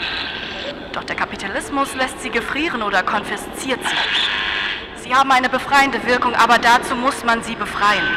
Doch 0.93 1.05
der 1.05 1.16
Kapitalismus 1.16 1.95
lässt 1.95 2.20
sie 2.20 2.30
gefrieren 2.30 2.82
oder 2.82 3.03
konfisziert 3.03 3.80
sie. 3.85 5.03
Sie 5.03 5.14
haben 5.14 5.30
eine 5.30 5.49
befreiende 5.49 6.05
Wirkung, 6.07 6.35
aber 6.35 6.59
dazu 6.59 6.97
muss 6.97 7.24
man 7.24 7.43
sie 7.43 7.55
befreien. 7.55 8.09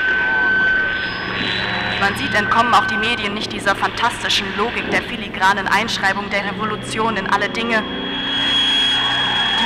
Man 1.99 2.15
sieht, 2.15 2.33
entkommen 2.35 2.73
auch 2.73 2.85
die 2.85 2.97
Medien 2.97 3.33
nicht 3.33 3.51
dieser 3.51 3.75
fantastischen 3.75 4.45
Logik 4.55 4.89
der 4.91 5.01
filigranen 5.01 5.67
Einschreibung 5.67 6.29
der 6.29 6.45
Revolution 6.45 7.17
in 7.17 7.27
alle 7.27 7.49
Dinge. 7.49 7.83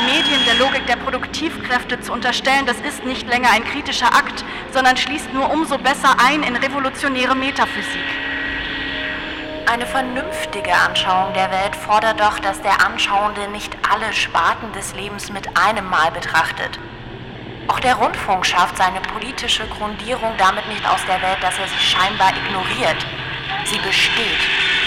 Die 0.02 0.06
Medien 0.08 0.44
der 0.46 0.56
Logik 0.56 0.88
der 0.88 0.96
Produktivkräfte 0.96 2.00
zu 2.02 2.12
unterstellen, 2.12 2.66
das 2.66 2.80
ist 2.80 3.06
nicht 3.06 3.28
länger 3.28 3.50
ein 3.52 3.64
kritischer 3.64 4.08
Akt, 4.08 4.44
sondern 4.72 4.98
schließt 4.98 5.32
nur 5.32 5.52
umso 5.52 5.78
besser 5.78 6.16
ein 6.26 6.42
in 6.42 6.56
revolutionäre 6.56 7.36
Metaphysik. 7.36 8.06
Eine 9.72 9.86
vernünftige 9.86 10.74
Anschauung 10.74 11.34
der 11.34 11.52
Welt 11.52 11.76
fordert 11.76 12.20
doch, 12.20 12.40
dass 12.40 12.62
der 12.62 12.84
Anschauende 12.84 13.48
nicht 13.50 13.78
alle 13.92 14.12
Sparten 14.12 14.72
des 14.74 14.96
Lebens 14.96 15.32
mit 15.32 15.48
einem 15.56 15.88
Mal 15.88 16.12
betrachtet. 16.12 16.80
Auch 17.68 17.80
der 17.80 17.96
Rundfunk 17.96 18.46
schafft 18.46 18.78
seine 18.78 19.02
politische 19.02 19.68
Grundierung 19.68 20.34
damit 20.38 20.68
nicht 20.68 20.86
aus 20.88 21.06
der 21.06 21.22
Welt, 21.22 21.38
dass 21.42 21.60
er 21.60 21.68
sie 21.68 21.80
scheinbar 21.80 22.32
ignoriert. 22.36 23.06
Sie 23.66 23.78
besteht. 23.80 24.81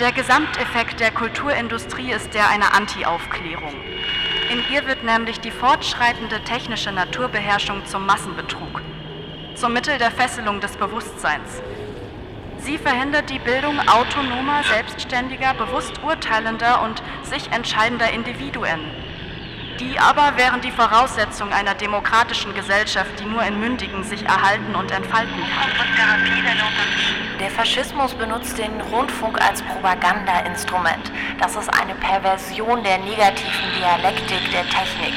Der 0.00 0.12
Gesamteffekt 0.12 0.98
der 0.98 1.10
Kulturindustrie 1.10 2.10
ist 2.10 2.32
der 2.32 2.48
einer 2.48 2.74
Anti-Aufklärung. 2.74 3.74
In 4.50 4.64
ihr 4.72 4.86
wird 4.86 5.04
nämlich 5.04 5.40
die 5.40 5.50
fortschreitende 5.50 6.42
technische 6.42 6.90
Naturbeherrschung 6.90 7.84
zum 7.84 8.06
Massenbetrug 8.06 8.80
zum 9.56 9.74
Mittel 9.74 9.98
der 9.98 10.10
Fesselung 10.10 10.60
des 10.60 10.74
Bewusstseins. 10.78 11.62
Sie 12.60 12.78
verhindert 12.78 13.28
die 13.28 13.38
Bildung 13.38 13.78
autonomer, 13.80 14.62
selbstständiger, 14.64 15.52
bewusst 15.52 16.02
urteilender 16.02 16.82
und 16.82 17.02
sich 17.22 17.52
entscheidender 17.52 18.10
Individuen. 18.10 18.80
Die 19.78 19.98
aber 19.98 20.36
wären 20.36 20.60
die 20.60 20.70
Voraussetzung 20.70 21.52
einer 21.52 21.74
demokratischen 21.74 22.54
Gesellschaft, 22.54 23.10
die 23.20 23.24
nur 23.24 23.42
in 23.42 23.60
Mündigen 23.60 24.04
sich 24.04 24.24
erhalten 24.24 24.74
und 24.74 24.90
entfalten 24.90 25.36
kann. 25.36 25.70
Der 27.38 27.50
Faschismus 27.50 28.12
benutzt 28.14 28.58
den 28.58 28.80
Rundfunk 28.92 29.40
als 29.40 29.62
Propagandainstrument. 29.62 31.10
Das 31.38 31.56
ist 31.56 31.68
eine 31.70 31.94
Perversion 31.94 32.82
der 32.82 32.98
negativen 32.98 33.72
Dialektik 33.78 34.50
der 34.52 34.68
Technik. 34.68 35.14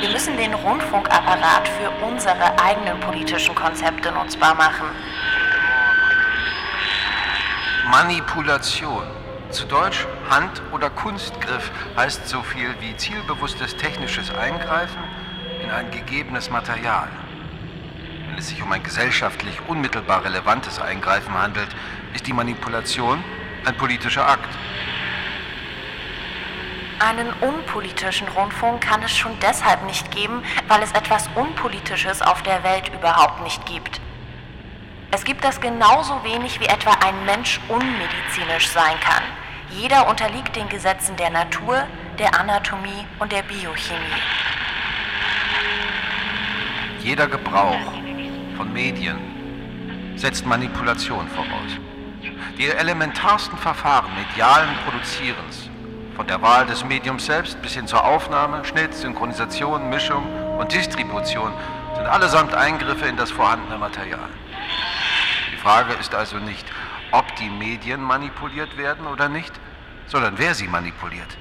Wir 0.00 0.08
müssen 0.10 0.36
den 0.36 0.54
Rundfunkapparat 0.54 1.68
für 1.68 1.90
unsere 2.06 2.58
eigenen 2.58 3.00
politischen 3.00 3.54
Konzepte 3.54 4.12
nutzbar 4.12 4.54
machen. 4.54 4.86
Manipulation. 7.90 9.19
Zu 9.50 9.64
Deutsch 9.64 10.06
Hand- 10.28 10.62
oder 10.70 10.90
Kunstgriff 10.90 11.72
heißt 11.96 12.28
so 12.28 12.40
viel 12.42 12.72
wie 12.78 12.96
zielbewusstes 12.96 13.76
technisches 13.76 14.32
Eingreifen 14.32 15.02
in 15.64 15.70
ein 15.72 15.90
gegebenes 15.90 16.50
Material. 16.50 17.08
Wenn 18.28 18.38
es 18.38 18.48
sich 18.48 18.62
um 18.62 18.70
ein 18.70 18.84
gesellschaftlich 18.84 19.58
unmittelbar 19.66 20.24
relevantes 20.24 20.80
Eingreifen 20.80 21.34
handelt, 21.34 21.68
ist 22.14 22.28
die 22.28 22.32
Manipulation 22.32 23.24
ein 23.64 23.76
politischer 23.76 24.24
Akt. 24.24 24.48
Einen 27.00 27.32
unpolitischen 27.40 28.28
Rundfunk 28.28 28.82
kann 28.82 29.02
es 29.02 29.16
schon 29.16 29.36
deshalb 29.40 29.82
nicht 29.84 30.12
geben, 30.12 30.44
weil 30.68 30.80
es 30.80 30.92
etwas 30.92 31.28
Unpolitisches 31.34 32.22
auf 32.22 32.42
der 32.44 32.62
Welt 32.62 32.88
überhaupt 32.94 33.42
nicht 33.42 33.66
gibt. 33.66 34.00
Es 35.10 35.24
gibt 35.24 35.42
das 35.42 35.60
genauso 35.60 36.22
wenig 36.22 36.60
wie 36.60 36.66
etwa 36.66 36.92
ein 37.04 37.24
Mensch 37.24 37.60
unmedizinisch 37.68 38.68
sein 38.68 38.94
kann. 39.00 39.24
Jeder 39.70 40.08
unterliegt 40.08 40.56
den 40.56 40.68
Gesetzen 40.68 41.16
der 41.16 41.30
Natur, 41.30 41.86
der 42.18 42.38
Anatomie 42.38 43.06
und 43.18 43.30
der 43.30 43.42
Biochemie. 43.42 43.98
Jeder 47.02 47.28
Gebrauch 47.28 47.92
von 48.56 48.72
Medien 48.72 49.18
setzt 50.16 50.44
Manipulation 50.44 51.28
voraus. 51.28 51.78
Die 52.58 52.66
elementarsten 52.68 53.56
Verfahren 53.56 54.10
medialen 54.14 54.76
Produzierens 54.84 55.70
von 56.16 56.26
der 56.26 56.42
Wahl 56.42 56.66
des 56.66 56.84
Mediums 56.84 57.24
selbst 57.24 57.62
bis 57.62 57.72
hin 57.72 57.86
zur 57.86 58.04
Aufnahme, 58.04 58.64
Schnitt, 58.64 58.92
Synchronisation, 58.92 59.88
Mischung 59.88 60.26
und 60.58 60.70
Distribution 60.72 61.52
sind 61.96 62.06
allesamt 62.06 62.54
Eingriffe 62.54 63.06
in 63.06 63.16
das 63.16 63.30
vorhandene 63.30 63.78
Material. 63.78 64.28
Die 65.52 65.56
Frage 65.56 65.94
ist 65.94 66.14
also 66.14 66.36
nicht, 66.36 66.66
ob 67.12 67.34
die 67.36 67.50
Medien 67.50 68.02
manipuliert 68.02 68.76
werden 68.76 69.06
oder 69.06 69.28
nicht, 69.28 69.52
sondern 70.06 70.38
wer 70.38 70.54
sie 70.54 70.68
manipuliert. 70.68 71.36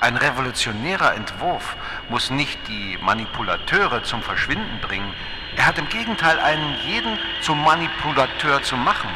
Ein 0.00 0.16
revolutionärer 0.16 1.14
Entwurf 1.14 1.76
muss 2.08 2.30
nicht 2.30 2.58
die 2.68 2.98
Manipulateure 3.02 4.04
zum 4.04 4.22
Verschwinden 4.22 4.80
bringen, 4.80 5.12
er 5.56 5.66
hat 5.66 5.78
im 5.78 5.88
Gegenteil 5.88 6.38
einen 6.38 6.76
jeden 6.86 7.18
zum 7.40 7.62
Manipulateur 7.64 8.62
zu 8.62 8.76
machen. 8.76 9.10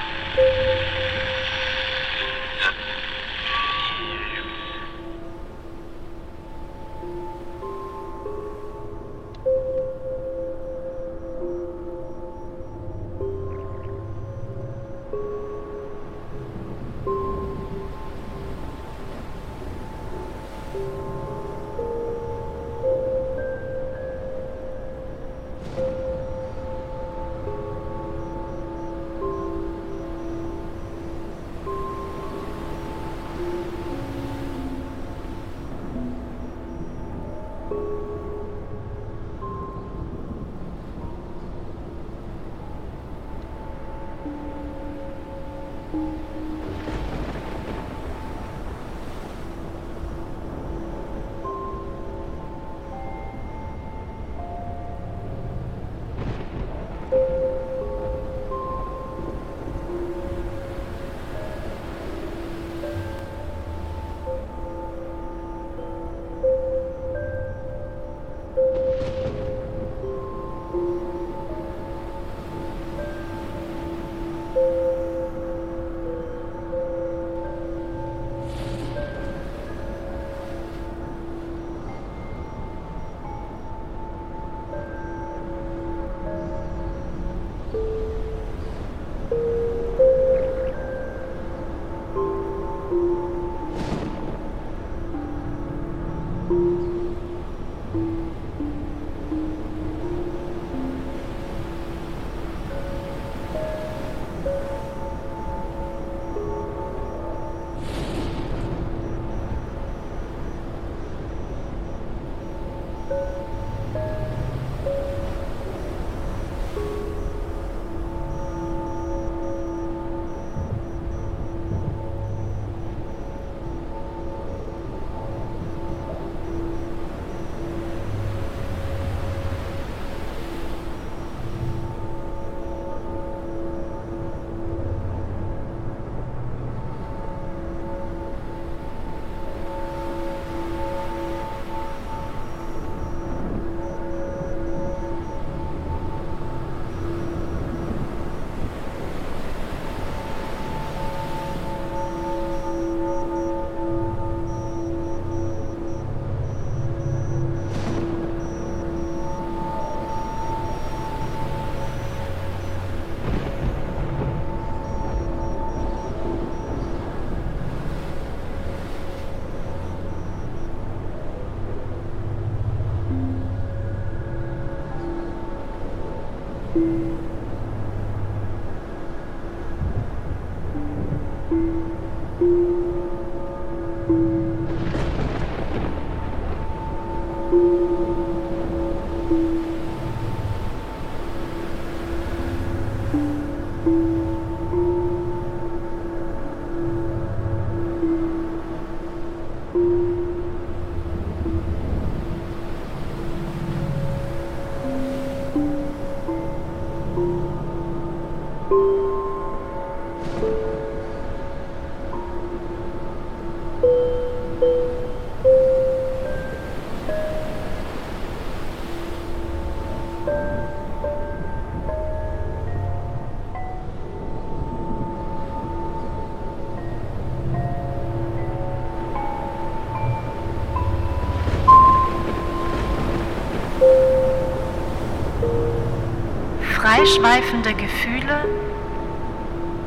Freischweifende 237.02 237.74
Gefühle 237.74 238.44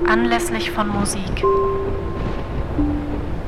anlässlich 0.05 0.71
von 0.71 0.89
Musik. 0.89 1.45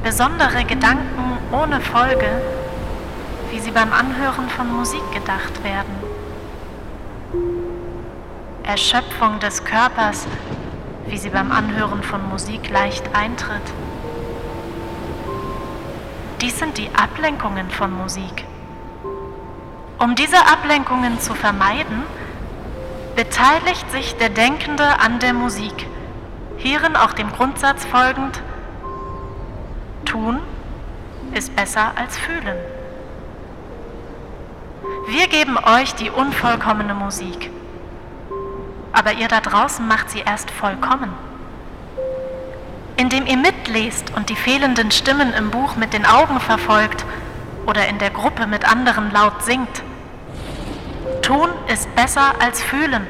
Besondere 0.03 0.63
Gedanken 0.63 1.37
ohne 1.51 1.81
Folge, 1.81 2.29
wie 3.51 3.59
sie 3.59 3.71
beim 3.71 3.91
Anhören 3.91 4.47
von 4.47 4.73
Musik 4.73 5.01
gedacht 5.11 5.65
werden. 5.65 5.93
Erschöpfung 8.63 9.41
des 9.41 9.65
Körpers, 9.65 10.27
wie 11.07 11.17
sie 11.17 11.29
beim 11.29 11.51
Anhören 11.51 12.03
von 12.03 12.25
Musik 12.29 12.69
leicht 12.69 13.03
eintritt. 13.13 13.73
Dies 16.39 16.57
sind 16.57 16.77
die 16.77 16.89
Ablenkungen 16.95 17.69
von 17.69 17.91
Musik. 17.91 18.45
Um 19.99 20.15
diese 20.15 20.37
Ablenkungen 20.37 21.19
zu 21.19 21.35
vermeiden, 21.35 22.03
beteiligt 23.17 23.89
sich 23.91 24.15
der 24.17 24.29
Denkende 24.29 24.99
an 24.99 25.17
der 25.17 25.33
Musik, 25.33 25.87
hierin 26.57 26.95
auch 26.95 27.13
dem 27.13 27.31
Grundsatz 27.31 27.83
folgend, 27.83 28.43
tun 30.05 30.39
ist 31.33 31.55
besser 31.55 31.93
als 31.95 32.15
fühlen. 32.15 32.57
Wir 35.07 35.27
geben 35.27 35.57
euch 35.57 35.95
die 35.95 36.11
unvollkommene 36.11 36.93
Musik, 36.93 37.49
aber 38.93 39.13
ihr 39.13 39.27
da 39.27 39.39
draußen 39.39 39.87
macht 39.87 40.11
sie 40.11 40.19
erst 40.19 40.51
vollkommen. 40.51 41.11
Indem 42.97 43.25
ihr 43.25 43.37
mitlest 43.37 44.15
und 44.15 44.29
die 44.29 44.35
fehlenden 44.35 44.91
Stimmen 44.91 45.33
im 45.33 45.49
Buch 45.49 45.75
mit 45.75 45.93
den 45.93 46.05
Augen 46.05 46.39
verfolgt 46.39 47.03
oder 47.65 47.87
in 47.87 47.97
der 47.97 48.11
Gruppe 48.11 48.45
mit 48.45 48.71
anderen 48.71 49.11
laut 49.11 49.41
singt, 49.41 49.81
Tun 51.27 51.49
ist 51.67 51.93
besser 51.93 52.35
als 52.39 52.63
fühlen. 52.63 53.05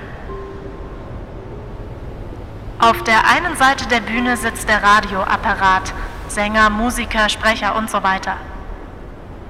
Auf 2.80 3.04
der 3.04 3.30
einen 3.30 3.56
Seite 3.56 3.88
der 3.88 4.00
Bühne 4.00 4.38
sitzt 4.38 4.68
der 4.68 4.82
Radioapparat, 4.82 5.94
Sänger, 6.28 6.72
Musiker, 6.72 7.30
Sprecher 7.30 7.76
und 7.76 7.92
so 7.92 8.02
weiter. 8.02 8.38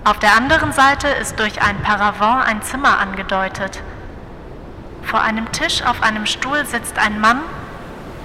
Auf 0.03 0.19
der 0.19 0.35
anderen 0.35 0.73
Seite 0.73 1.07
ist 1.07 1.39
durch 1.39 1.61
ein 1.61 1.81
Paravent 1.81 2.45
ein 2.45 2.61
Zimmer 2.61 2.99
angedeutet. 2.99 3.81
Vor 5.03 5.21
einem 5.21 5.49
Tisch 5.53 5.81
auf 5.83 6.03
einem 6.03 6.25
Stuhl 6.25 6.65
sitzt 6.65 6.99
ein 6.99 7.21
Mann 7.21 7.39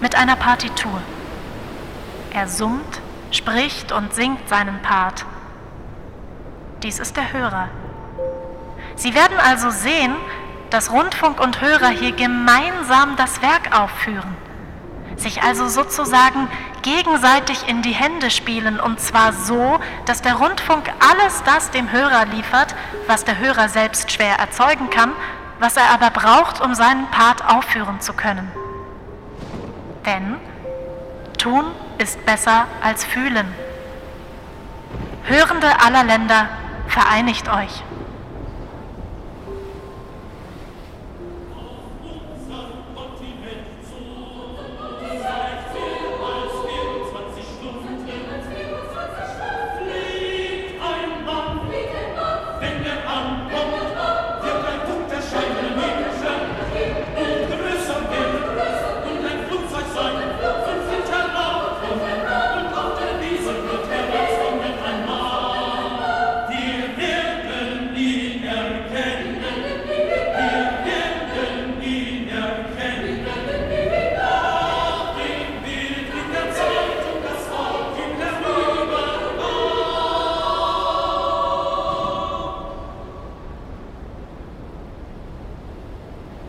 mit 0.01 0.16
einer 0.16 0.34
Partitur. 0.34 1.01
Er 2.32 2.49
summt, 2.49 3.01
spricht 3.30 3.93
und 3.93 4.12
singt 4.12 4.49
seinen 4.49 4.82
Part. 4.82 5.24
Dies 6.82 6.99
ist 6.99 7.16
der 7.16 7.32
Hörer. 7.32 7.68
Sie 8.97 9.14
werden 9.14 9.38
also 9.38 9.70
sehen, 9.70 10.14
dass 10.70 10.90
Rundfunk 10.90 11.40
und 11.40 11.61
Hörer 11.61 11.88
hier 11.88 12.12
gemeinsam 12.12 13.16
das 13.16 13.43
Werk 13.43 13.78
aufführen, 13.78 14.36
sich 15.16 15.43
also 15.43 15.68
sozusagen 15.68 16.49
gegenseitig 16.82 17.68
in 17.68 17.82
die 17.82 17.93
Hände 17.93 18.30
spielen 18.30 18.80
und 18.80 18.99
zwar 19.01 19.32
so, 19.32 19.78
dass 20.07 20.22
der 20.22 20.34
Rundfunk 20.34 20.90
alles 21.11 21.43
das 21.45 21.70
dem 21.70 21.90
Hörer 21.93 22.24
liefert, 22.26 22.74
was 23.07 23.24
der 23.24 23.38
Hörer 23.38 23.68
selbst 23.68 24.11
schwer 24.12 24.36
erzeugen 24.36 24.90
kann, 24.90 25.12
was 25.59 25.76
er 25.76 25.90
aber 25.90 26.11
braucht, 26.11 26.61
um 26.61 26.74
seinen 26.74 27.07
Part 27.11 27.45
aufführen 27.49 28.01
zu 28.01 28.14
können. 28.14 28.51
Denn 30.07 30.36
tun 31.38 31.66
ist 31.99 32.24
besser 32.26 32.66
als 32.82 33.05
fühlen. 33.05 33.47
Hörende 35.24 35.68
aller 35.84 36.03
Länder, 36.03 36.49
vereinigt 36.88 37.49
euch. 37.49 37.84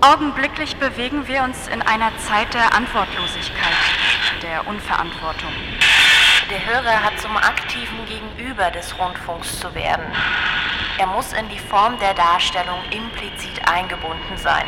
Augenblicklich 0.04 0.76
bewegen 0.76 1.30
wir 1.30 1.44
uns 1.44 1.70
in 1.70 1.82
einer 1.82 2.12
Zeit 2.18 2.54
der 2.54 2.76
Antwortlosigkeit, 2.76 3.72
der 4.42 4.68
Unverantwortung. 4.68 5.54
Der 6.52 6.66
Hörer 6.66 7.02
hat 7.02 7.18
zum 7.22 7.38
aktiven 7.38 8.06
Gegenüber 8.06 8.70
des 8.72 9.00
Rundfunks 9.00 9.62
zu 9.62 9.74
werden. 9.74 10.04
Er 10.98 11.08
muss 11.08 11.32
in 11.32 11.48
die 11.48 11.58
Form 11.58 11.98
der 12.00 12.14
Darstellung 12.16 12.80
implizit 12.92 13.66
eingebunden 13.66 14.36
sein. 14.36 14.66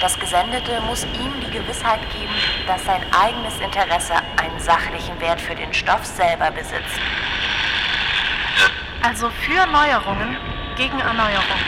Das 0.00 0.18
Gesendete 0.18 0.80
muss 0.86 1.04
ihm 1.04 1.38
die 1.44 1.50
Gewissheit 1.50 2.00
geben, 2.10 2.32
dass 2.66 2.82
sein 2.86 3.02
eigenes 3.12 3.60
Interesse 3.60 4.14
einen 4.40 4.58
sachlichen 4.60 5.20
Wert 5.20 5.42
für 5.42 5.54
den 5.54 5.74
Stoff 5.74 6.06
selber 6.06 6.50
besitzt. 6.52 7.00
Also 9.02 9.28
für 9.28 9.66
Neuerungen 9.66 10.38
gegen 10.74 10.98
Erneuerung. 11.00 11.60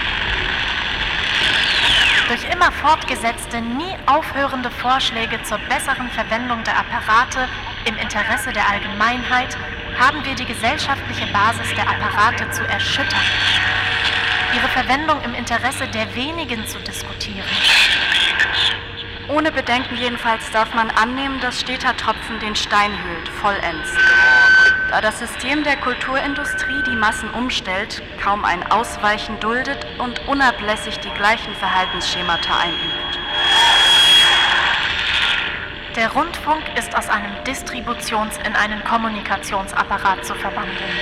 Durch 2.28 2.44
immer 2.52 2.70
fortgesetzte, 2.70 3.62
nie 3.62 3.96
aufhörende 4.04 4.70
Vorschläge 4.70 5.42
zur 5.44 5.56
besseren 5.60 6.10
Verwendung 6.10 6.62
der 6.62 6.78
Apparate 6.78 7.48
im 7.86 7.96
Interesse 7.96 8.52
der 8.52 8.68
Allgemeinheit 8.68 9.56
haben 9.98 10.22
wir 10.26 10.34
die 10.34 10.44
gesellschaftliche 10.44 11.26
Basis 11.32 11.74
der 11.74 11.88
Apparate 11.88 12.50
zu 12.50 12.64
erschüttern, 12.68 13.24
ihre 14.54 14.68
Verwendung 14.68 15.22
im 15.22 15.32
Interesse 15.32 15.88
der 15.88 16.14
wenigen 16.14 16.66
zu 16.66 16.78
diskutieren. 16.80 17.48
Ohne 19.28 19.50
Bedenken 19.50 19.96
jedenfalls 19.96 20.50
darf 20.50 20.74
man 20.74 20.90
annehmen, 20.90 21.40
dass 21.40 21.60
steter 21.60 21.96
Tropfen 21.96 22.38
den 22.40 22.54
Stein 22.54 22.92
hüllt, 23.04 23.28
vollends. 23.28 23.96
Da 24.90 25.02
das 25.02 25.18
System 25.18 25.64
der 25.64 25.76
Kulturindustrie 25.76 26.82
die 26.86 26.96
Massen 26.96 27.30
umstellt, 27.30 28.02
kaum 28.22 28.44
ein 28.46 28.62
Ausweichen 28.70 29.38
duldet 29.38 29.86
und 29.98 30.26
unablässig 30.26 30.98
die 31.00 31.10
gleichen 31.10 31.54
Verhaltensschemata 31.56 32.58
einübt. 32.58 33.18
Der 35.94 36.10
Rundfunk 36.12 36.62
ist 36.78 36.96
aus 36.96 37.10
einem 37.10 37.34
Distributions- 37.44 38.38
in 38.46 38.54
einen 38.54 38.82
Kommunikationsapparat 38.84 40.24
zu 40.24 40.34
verwandeln. 40.34 41.00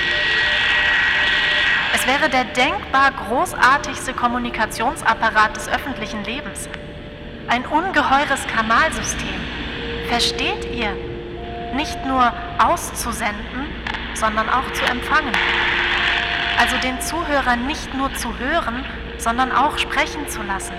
Es 1.95 2.07
wäre 2.09 2.29
der 2.29 2.45
denkbar 2.45 3.13
großartigste 3.13 4.15
Kommunikationsapparat 4.15 5.55
des 5.55 5.69
öffentlichen 5.69 6.25
Lebens. 6.25 6.69
Ein 7.47 7.65
ungeheures 7.67 8.45
Kanalsystem. 8.49 9.41
Versteht 10.09 10.65
ihr? 10.75 11.06
Nicht 11.77 12.05
nur 12.07 12.33
auszusenden, 12.59 13.67
sondern 14.15 14.49
auch 14.49 14.73
zu 14.73 14.83
empfangen. 14.87 15.33
Also 16.59 16.79
den 16.79 16.99
Zuhörern 17.03 17.67
nicht 17.67 17.93
nur 17.93 18.13
zu 18.15 18.39
hören, 18.39 18.83
sondern 19.19 19.53
auch 19.53 19.77
sprechen 19.77 20.27
zu 20.27 20.43
lassen. 20.43 20.73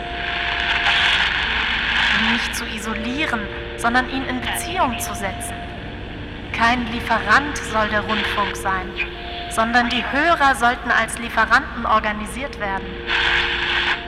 Ihn 2.20 2.34
nicht 2.34 2.56
zu 2.56 2.66
isolieren, 2.66 3.42
sondern 3.78 4.10
ihn 4.10 4.26
in 4.26 4.42
Beziehung 4.42 4.98
zu 5.00 5.14
setzen. 5.14 5.54
Kein 6.52 6.92
Lieferant 6.92 7.56
soll 7.58 7.90
der 7.90 8.02
Rundfunk 8.02 8.56
sein, 8.56 8.90
sondern 9.52 9.90
die 9.90 10.04
Hörer 10.12 10.56
sollten 10.56 10.90
als 10.90 11.20
Lieferanten 11.20 11.86
organisiert 11.86 12.60
werden. 12.60 12.88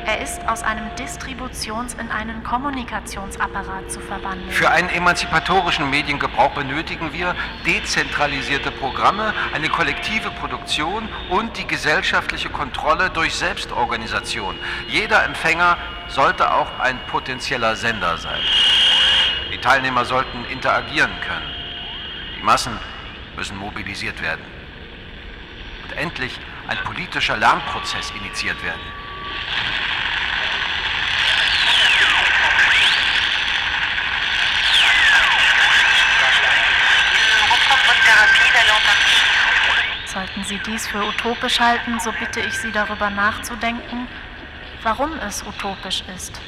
Er 0.10 0.22
ist 0.22 0.41
aus 0.47 0.64
einem 0.64 0.89
Distributions- 0.95 1.95
in 1.99 2.10
einen 2.10 2.43
Kommunikationsapparat 2.43 3.91
zu 3.91 3.99
verwandeln. 3.99 4.49
Für 4.49 4.72
einen 4.72 4.89
emanzipatorischen 4.89 5.88
Mediengebrauch 5.88 6.49
benötigen 6.55 7.14
wir 7.14 7.36
dezentralisierte 7.64 8.72
Programme, 8.72 9.36
eine 9.53 9.70
kollektive 9.70 10.32
Produktion 10.32 11.07
und 11.30 11.55
die 11.60 11.68
gesellschaftliche 11.68 12.49
Kontrolle 12.49 13.12
durch 13.12 13.36
Selbstorganisation. 13.36 14.55
Jeder 14.88 15.24
Empfänger 15.26 15.78
sollte 16.07 16.51
auch 16.51 16.80
ein 16.80 16.97
potenzieller 17.05 17.76
Sender 17.76 18.18
sein. 18.18 18.41
Die 19.53 19.60
Teilnehmer 19.60 20.05
sollten 20.05 20.43
interagieren 20.45 21.12
können. 21.22 21.53
Die 22.36 22.41
Massen 22.43 22.76
müssen 23.38 23.57
mobilisiert 23.57 24.20
werden. 24.24 24.43
Und 25.84 25.95
endlich 25.95 26.39
ein 26.68 26.80
politischer 26.80 27.38
Lernprozess 27.38 28.12
initiiert 28.20 28.64
werden. 28.64 28.82
Sollten 40.05 40.43
Sie 40.43 40.60
dies 40.66 40.88
für 40.88 41.03
utopisch 41.03 41.60
halten, 41.60 41.99
so 41.99 42.12
bitte 42.12 42.39
ich 42.39 42.57
Sie 42.57 42.72
darüber 42.72 43.10
nachzudenken, 43.10 44.07
warum 44.82 45.14
es 45.20 45.43
utopisch 45.43 46.03
ist. 46.16 46.39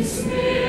Peace. 0.00 0.59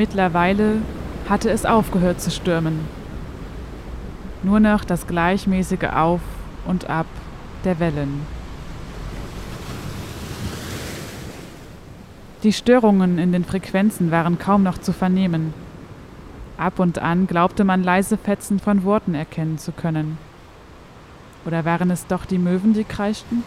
Mittlerweile 0.00 0.78
hatte 1.28 1.50
es 1.50 1.66
aufgehört 1.66 2.22
zu 2.22 2.30
stürmen. 2.30 2.80
Nur 4.42 4.58
noch 4.58 4.82
das 4.82 5.06
gleichmäßige 5.06 5.90
Auf 5.94 6.22
und 6.64 6.88
Ab 6.88 7.04
der 7.66 7.78
Wellen. 7.80 8.22
Die 12.44 12.54
Störungen 12.54 13.18
in 13.18 13.32
den 13.32 13.44
Frequenzen 13.44 14.10
waren 14.10 14.38
kaum 14.38 14.62
noch 14.62 14.78
zu 14.78 14.94
vernehmen. 14.94 15.52
Ab 16.56 16.78
und 16.78 16.98
an 16.98 17.26
glaubte 17.26 17.64
man 17.64 17.82
leise 17.82 18.16
Fetzen 18.16 18.58
von 18.58 18.84
Worten 18.84 19.14
erkennen 19.14 19.58
zu 19.58 19.70
können. 19.70 20.16
Oder 21.44 21.66
waren 21.66 21.90
es 21.90 22.06
doch 22.06 22.24
die 22.24 22.38
Möwen, 22.38 22.72
die 22.72 22.84
kreischten? 22.84 23.44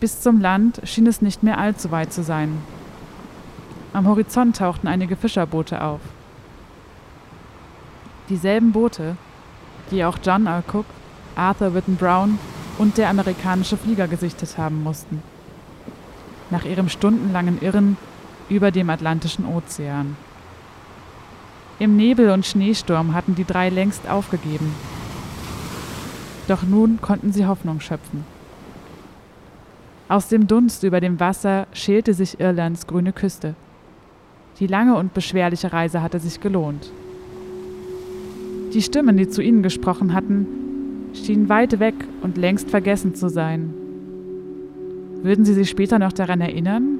Bis 0.00 0.22
zum 0.22 0.40
Land 0.40 0.80
schien 0.84 1.06
es 1.06 1.20
nicht 1.20 1.42
mehr 1.42 1.58
allzu 1.58 1.90
weit 1.90 2.14
zu 2.14 2.22
sein. 2.22 2.62
Am 3.92 4.06
Horizont 4.06 4.56
tauchten 4.56 4.86
einige 4.86 5.16
Fischerboote 5.16 5.82
auf. 5.82 6.00
Dieselben 8.28 8.72
Boote, 8.72 9.16
die 9.90 10.04
auch 10.04 10.18
John 10.22 10.46
R. 10.46 10.62
Cook, 10.70 10.84
Arthur 11.34 11.74
Witten 11.74 11.96
Brown 11.96 12.38
und 12.78 12.98
der 12.98 13.08
amerikanische 13.08 13.76
Flieger 13.76 14.06
gesichtet 14.06 14.58
haben 14.58 14.82
mussten. 14.82 15.22
Nach 16.50 16.64
ihrem 16.64 16.88
stundenlangen 16.88 17.60
Irren 17.62 17.96
über 18.48 18.70
dem 18.70 18.90
Atlantischen 18.90 19.46
Ozean. 19.46 20.16
Im 21.78 21.96
Nebel 21.96 22.30
und 22.30 22.44
Schneesturm 22.44 23.14
hatten 23.14 23.34
die 23.34 23.44
drei 23.44 23.68
längst 23.68 24.08
aufgegeben. 24.08 24.74
Doch 26.48 26.62
nun 26.62 27.00
konnten 27.00 27.32
sie 27.32 27.46
Hoffnung 27.46 27.80
schöpfen. 27.80 28.24
Aus 30.08 30.28
dem 30.28 30.46
Dunst 30.46 30.82
über 30.82 31.00
dem 31.00 31.20
Wasser 31.20 31.66
schälte 31.72 32.14
sich 32.14 32.40
Irlands 32.40 32.86
grüne 32.86 33.12
Küste. 33.12 33.54
Die 34.60 34.66
lange 34.66 34.96
und 34.96 35.14
beschwerliche 35.14 35.72
Reise 35.72 36.02
hatte 36.02 36.18
sich 36.18 36.40
gelohnt. 36.40 36.90
Die 38.74 38.82
Stimmen, 38.82 39.16
die 39.16 39.28
zu 39.28 39.40
ihnen 39.40 39.62
gesprochen 39.62 40.12
hatten, 40.12 40.46
schienen 41.14 41.48
weit 41.48 41.78
weg 41.78 41.94
und 42.22 42.36
längst 42.36 42.70
vergessen 42.70 43.14
zu 43.14 43.28
sein. 43.28 43.72
Würden 45.22 45.44
Sie 45.44 45.54
sich 45.54 45.70
später 45.70 45.98
noch 45.98 46.12
daran 46.12 46.40
erinnern? 46.40 46.98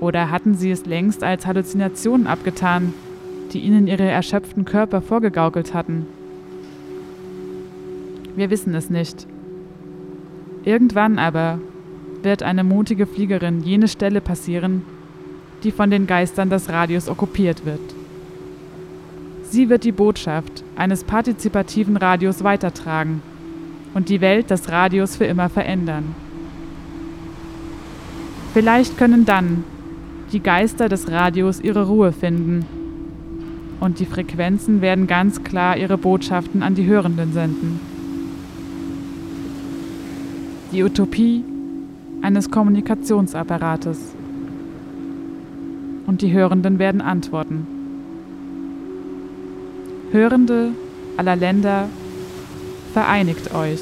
Oder 0.00 0.30
hatten 0.30 0.54
Sie 0.54 0.70
es 0.70 0.84
längst 0.86 1.22
als 1.22 1.46
Halluzinationen 1.46 2.26
abgetan, 2.26 2.92
die 3.52 3.60
Ihnen 3.60 3.86
Ihre 3.86 4.04
erschöpften 4.04 4.64
Körper 4.64 5.00
vorgegaukelt 5.00 5.74
hatten? 5.74 6.06
Wir 8.34 8.50
wissen 8.50 8.74
es 8.74 8.90
nicht. 8.90 9.26
Irgendwann 10.64 11.18
aber 11.18 11.60
wird 12.22 12.42
eine 12.42 12.64
mutige 12.64 13.06
Fliegerin 13.06 13.60
jene 13.60 13.88
Stelle 13.88 14.20
passieren, 14.20 14.82
die 15.62 15.72
von 15.72 15.90
den 15.90 16.06
Geistern 16.06 16.50
des 16.50 16.68
Radios 16.68 17.08
okkupiert 17.08 17.64
wird. 17.64 17.80
Sie 19.44 19.68
wird 19.68 19.84
die 19.84 19.92
Botschaft 19.92 20.64
eines 20.76 21.04
partizipativen 21.04 21.96
Radios 21.96 22.42
weitertragen 22.42 23.22
und 23.94 24.08
die 24.08 24.20
Welt 24.20 24.50
des 24.50 24.70
Radios 24.70 25.16
für 25.16 25.24
immer 25.24 25.48
verändern. 25.48 26.14
Vielleicht 28.54 28.96
können 28.96 29.24
dann 29.24 29.64
die 30.32 30.40
Geister 30.40 30.88
des 30.88 31.10
Radios 31.10 31.60
ihre 31.60 31.86
Ruhe 31.86 32.12
finden 32.12 32.64
und 33.80 33.98
die 33.98 34.06
Frequenzen 34.06 34.80
werden 34.80 35.06
ganz 35.06 35.42
klar 35.42 35.76
ihre 35.76 35.98
Botschaften 35.98 36.62
an 36.62 36.74
die 36.74 36.86
Hörenden 36.86 37.32
senden. 37.32 37.80
Die 40.72 40.82
Utopie 40.82 41.44
eines 42.22 42.50
Kommunikationsapparates. 42.50 44.14
Und 46.06 46.22
die 46.22 46.32
Hörenden 46.32 46.78
werden 46.78 47.00
antworten. 47.00 47.66
Hörende 50.10 50.72
aller 51.16 51.36
Länder, 51.36 51.88
vereinigt 52.92 53.54
euch. 53.54 53.80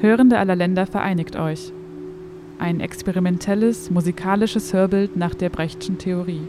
Hörende 0.00 0.38
aller 0.38 0.54
Länder 0.54 0.86
vereinigt 0.86 1.34
euch. 1.34 1.72
Ein 2.60 2.78
experimentelles 2.78 3.90
musikalisches 3.90 4.72
Hörbild 4.72 5.16
nach 5.16 5.34
der 5.34 5.48
Brechtschen 5.48 5.98
Theorie. 5.98 6.46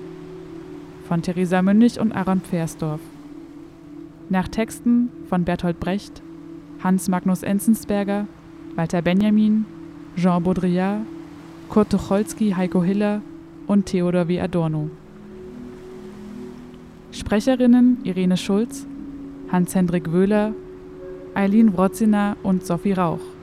Von 1.08 1.24
Theresa 1.24 1.64
Münnig 1.64 2.00
und 2.00 2.12
Aaron 2.12 2.41
Pfersdorf. 2.41 3.00
Nach 4.30 4.47
Texten 4.47 5.10
von 5.28 5.45
Bertolt 5.45 5.80
Brecht, 5.80 6.22
Hans 6.84 7.08
Magnus 7.08 7.41
Enzensberger, 7.41 8.28
Walter 8.76 9.02
Benjamin, 9.02 9.66
Jean 10.16 10.43
Baudrillard, 10.43 11.02
Kurt 11.70 11.89
Tucholsky, 11.89 12.52
Heiko 12.52 12.84
Hiller 12.84 13.24
und 13.66 13.88
Theodor 13.88 14.28
W. 14.28 14.41
Adorno. 14.41 14.91
Sprecherinnen 17.12 17.97
Irene 18.04 18.38
Schulz, 18.38 18.86
Hans-Hendrik 19.52 20.12
Wöhler, 20.12 20.54
Eileen 21.34 21.76
Wrotzina 21.76 22.38
und 22.43 22.64
Sophie 22.64 22.93
Rauch. 22.93 23.39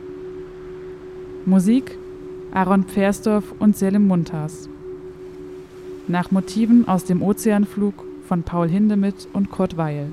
Musik 1.49 1.97
Aaron 2.53 2.82
Pfersdorf 2.82 3.55
und 3.61 3.76
Selim 3.76 4.09
Muntas. 4.09 4.68
Nach 6.09 6.32
Motiven 6.32 6.88
aus 6.88 7.05
dem 7.05 7.22
Ozeanflug 7.22 7.94
von 8.26 8.42
Paul 8.42 8.68
Hindemith 8.68 9.28
und 9.32 9.53
Kurt 9.53 9.76
Weil. 9.76 10.09